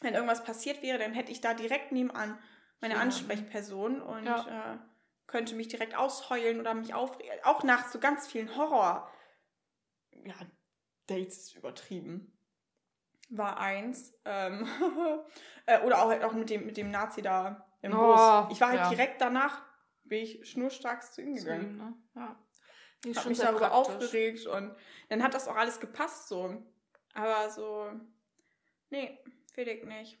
[0.00, 2.38] wenn irgendwas passiert wäre, dann hätte ich da direkt nebenan
[2.80, 2.98] meine.
[2.98, 4.74] Ansprechperson und Ja.
[4.74, 4.78] äh,
[5.26, 7.32] könnte mich direkt ausheulen oder mich aufregen.
[7.44, 9.10] Auch nach so ganz vielen Horror.
[10.24, 10.34] Ja,
[11.08, 12.32] Dates ist übertrieben.
[13.34, 14.12] War eins.
[14.24, 14.68] Ähm,
[15.66, 18.52] äh, oder auch halt auch mit dem, mit dem Nazi da im Oh, Bus.
[18.52, 18.88] Ich war halt ja.
[18.90, 19.62] direkt danach,
[20.04, 21.64] bin ich schnurstracks zu ihm Zu gegangen.
[21.70, 21.94] ihm, ne?
[22.14, 22.36] Ja.
[23.04, 23.92] Ich habe mich darüber praktisch.
[24.04, 24.76] aufgeregt und
[25.08, 26.62] dann hat das auch alles gepasst so.
[27.14, 27.90] Aber so,
[28.90, 29.18] nee,
[29.52, 30.18] Felix nicht.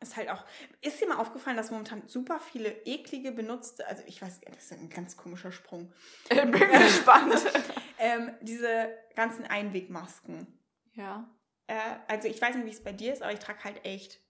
[0.00, 0.44] Ist halt auch,
[0.80, 4.72] ist dir mal aufgefallen, dass momentan super viele eklige benutzte, also ich weiß, das ist
[4.72, 5.92] ein ganz komischer Sprung,
[6.28, 7.34] Ich bin gespannt.
[7.98, 10.46] ähm, diese ganzen Einwegmasken.
[10.94, 11.28] ja.
[11.68, 11.74] Äh,
[12.08, 14.20] also ich weiß nicht, wie es bei dir ist, aber ich trage halt echt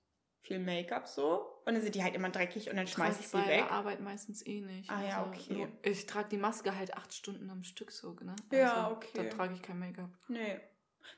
[0.42, 3.38] viel Make-up so und dann sind die halt immer dreckig und dann schmeiße ich sie
[3.38, 3.46] weg.
[3.46, 4.88] der Arbeit meistens eh nicht.
[4.90, 5.54] Ah, ja, okay.
[5.54, 8.34] nur- Ich trage die Maske halt acht Stunden am Stück so, ne?
[8.52, 9.08] Ja, okay.
[9.14, 10.10] Da trage ich kein Make-up.
[10.28, 10.60] Nee.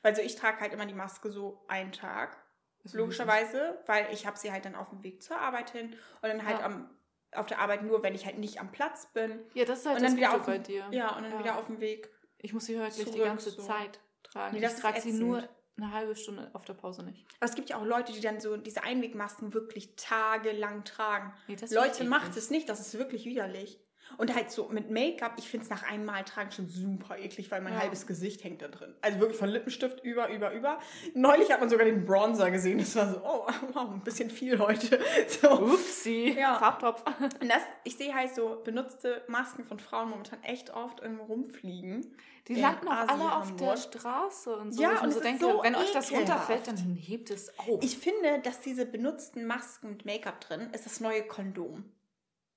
[0.01, 2.37] Weil so ich trage halt immer die Maske so einen Tag.
[2.83, 6.29] Ist Logischerweise, weil ich habe sie halt dann auf dem Weg zur Arbeit hin und
[6.29, 6.65] dann halt Ja.
[6.65, 6.89] am,
[7.33, 9.39] auf der Arbeit nur, wenn ich halt nicht am Platz bin.
[9.53, 10.87] Ja, das ist halt Und das dann wieder Gute auf bei dir.
[10.91, 11.39] Ja, und dann Ja.
[11.39, 12.09] wieder auf dem Weg.
[12.39, 13.61] Ich muss sie wirklich die Zurück ganze so.
[13.61, 14.55] Zeit tragen.
[14.55, 15.47] Nee, das ich trage sie nur.
[15.77, 17.25] Eine halbe Stunde auf der Pause nicht.
[17.39, 21.33] Aber es gibt ja auch Leute, die dann so diese Einwegmasken wirklich tagelang tragen.
[21.47, 22.37] Nee, das Leute, macht nicht.
[22.37, 23.79] es nicht, das ist wirklich widerlich.
[24.17, 27.49] Und halt so mit Make-up, ich finde es nach einem Mal tragen schon super eklig,
[27.51, 27.79] weil mein Ja.
[27.79, 28.93] halbes Gesicht hängt da drin.
[29.01, 30.79] Also wirklich von Lippenstift über, über, über.
[31.13, 32.77] Neulich hat man sogar den Bronzer gesehen.
[32.79, 34.99] Das war so, oh, wow, ein bisschen viel heute.
[35.41, 35.49] So.
[35.49, 36.55] Upsi, Ja.
[36.59, 37.03] Farbtopf.
[37.39, 42.05] Und das, ich sehe halt so benutzte Masken von Frauen momentan echt oft irgendwo rumfliegen.
[42.47, 44.81] Die landen auch alle auf der Straße und so.
[44.81, 47.81] Ja, und es so denke, so wenn euch das runterfällt, dann hebt es auf.
[47.83, 51.85] Ich finde, dass diese benutzten Masken mit Make-up drin ist das neue Kondom.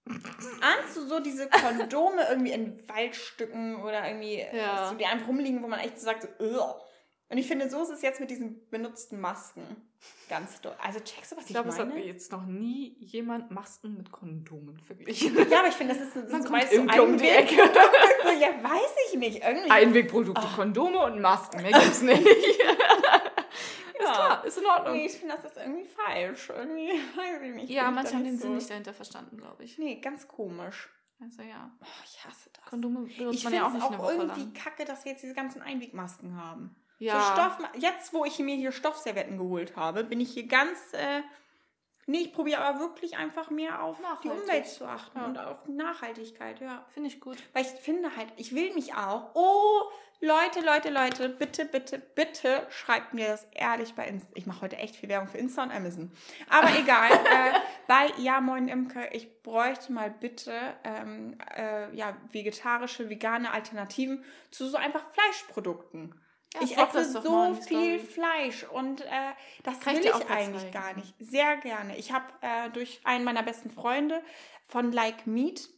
[0.07, 4.89] Ahnst du so diese Kondome irgendwie in Waldstücken oder irgendwie Ja.
[4.91, 6.75] so, die einfach rumliegen, wo man echt so sagt, so, Ugh.
[7.31, 9.63] Und ich finde, so ist es jetzt mit diesen benutzten Masken.
[10.29, 10.77] Ganz doll.
[10.81, 12.05] Also checkst du, was ich ich, glaube, es hat meine?
[12.05, 15.35] jetzt noch nie jemand Masken mit Kondomen verglichen.
[15.51, 17.57] Ja, aber ich finde, das ist, das Man ist kommt weißt irgendwie um die Ecke.
[18.23, 19.43] So, ja, weiß ich nicht.
[19.43, 19.71] Irgendwie.
[19.71, 20.53] Einwegprodukte, Ah.
[20.55, 21.63] Kondome und Masken.
[21.63, 22.27] Mehr gibt's nicht.
[24.05, 24.93] ist klar, ist in Ordnung.
[24.95, 26.51] Nee, ich finde, das ist irgendwie falsch.
[26.51, 27.71] Irgendwie, weiß ich nicht.
[27.71, 29.79] ja, manche haben den so- Sinn nicht dahinter verstanden, glaube ich.
[29.79, 30.91] Nee, ganz komisch.
[31.21, 31.71] Also ja.
[31.81, 32.65] Oh, ich hasse das.
[32.67, 34.53] Kondome benutzt Ich man finde ja auch nicht eine auch Woche irgendwie lang.
[34.55, 36.75] kacke, dass wir jetzt diese ganzen Einwegmasken haben.
[36.99, 37.21] Ja.
[37.21, 40.93] So Stoff, jetzt, wo ich mir hier Stoffservietten geholt habe, bin ich hier ganz.
[40.93, 41.23] Äh,
[42.07, 44.29] nee, ich probiere aber wirklich einfach mehr auf die.
[44.29, 45.25] Umwelt zu achten Ja.
[45.27, 46.85] und auf die Nachhaltigkeit, ja.
[46.95, 47.39] Finde ich gut.
[47.53, 49.31] Weil ich finde halt, ich will mich auch.
[49.35, 49.83] Oh,
[50.21, 54.31] Leute, Leute, Leute, bitte, bitte, bitte schreibt mir das ehrlich bei Insta.
[54.35, 56.11] Ich mache heute echt viel Werbung für Insta und Amazon.
[56.49, 57.11] Aber egal.
[57.13, 57.53] äh,
[57.87, 60.53] bei Ja Moin Imke, ich bräuchte mal bitte
[60.85, 66.15] ähm, äh, ja, vegetarische, vegane Alternativen zu so einfach Fleischprodukten.
[66.55, 67.99] Ja, ich esse mal so viel Story.
[67.99, 69.07] Fleisch und äh,
[69.65, 70.73] das Kann ich will ich mal eigentlich zeigen.
[70.73, 71.15] gar nicht.
[71.19, 71.97] Sehr gerne.
[71.97, 74.23] Ich habe äh, durch einen meiner besten Freunde
[74.69, 75.69] von Like Meat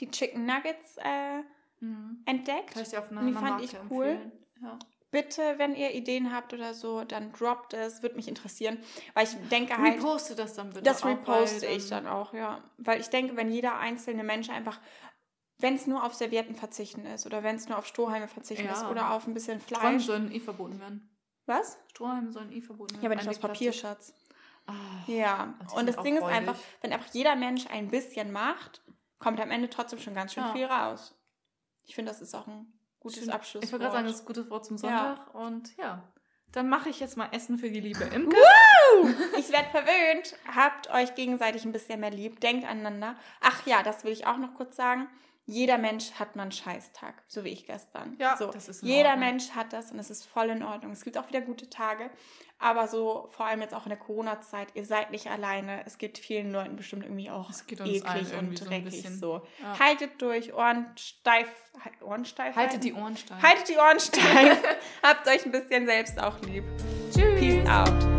[0.00, 1.42] die Chicken Nuggets äh,
[1.82, 2.22] Mhm.
[2.26, 2.74] entdeckt.
[2.74, 4.20] Kann ich dir auf einer Und die fand Marke ich cool.
[4.62, 4.78] Ja.
[5.10, 8.02] Bitte, wenn ihr Ideen habt oder so, dann droppt es.
[8.02, 8.76] Würde mich interessieren.
[9.14, 12.62] Weil ich denke halt, Reposte das dann bitte das auch, reposte ich dann auch, ja.
[12.76, 14.78] Weil ich denke, wenn jeder einzelne Mensch einfach,
[15.62, 18.72] wenn es nur auf Servietten verzichten ist oder wenn es nur auf Strohhalme verzichten Ja.
[18.72, 20.06] ist oder auf ein bisschen Strohhalme Fleisch.
[20.06, 21.08] sollen eh verboten werden.
[21.46, 21.78] Was?
[21.88, 23.02] Strohhalme sollen eh verboten werden.
[23.02, 23.68] Ja, aber nicht aus Einwegplastik.
[23.68, 24.14] Papier, Schatz.
[24.66, 24.72] Ah.
[25.06, 26.36] Ja, Und das Ding ist räudig.
[26.36, 28.82] einfach, wenn einfach jeder Mensch ein bisschen macht,
[29.18, 30.52] kommt am Ende trotzdem schon ganz schön Ja.
[30.52, 31.14] viel raus.
[31.84, 33.30] Ich finde, das ist auch ein gutes Schön.
[33.30, 33.64] Abschluss.
[33.64, 34.80] Ich wollte gerade sagen, das ist ein gutes Wort zum Ja.
[35.16, 35.34] Sonntag.
[35.34, 36.04] Und ja,
[36.52, 38.36] dann mache ich jetzt mal Essen für die liebe Imke.
[39.38, 40.36] Ich werde verwöhnt.
[40.54, 42.40] Habt euch gegenseitig ein bisschen mehr lieb.
[42.40, 43.16] Denkt aneinander.
[43.40, 45.08] Ach ja, das will ich auch noch kurz sagen.
[45.50, 48.16] Jeder Mensch hat mal einen Scheißtag, so wie ich gestern.
[48.18, 49.16] Ja, so, das ist Jeder.
[49.16, 50.92] Mensch hat das und es ist voll in Ordnung.
[50.92, 52.10] Es gibt auch wieder gute Tage,
[52.58, 55.84] aber so vor allem jetzt auch in der Corona-Zeit, ihr seid nicht alleine.
[55.86, 58.04] Es gibt vielen Leuten bestimmt irgendwie auch eklig
[58.38, 59.18] und so dreckig bisschen.
[59.18, 59.42] so.
[59.62, 59.78] Ja.
[59.78, 61.48] Haltet durch, Ohren steif,
[62.02, 62.80] Ohren steif Haltet halten?
[62.82, 63.42] die Ohren steif.
[63.42, 64.62] Haltet die Ohren steif.
[65.02, 66.64] Habt euch ein bisschen selbst auch lieb.
[67.12, 67.40] Tschüss.
[67.40, 68.09] Peace out.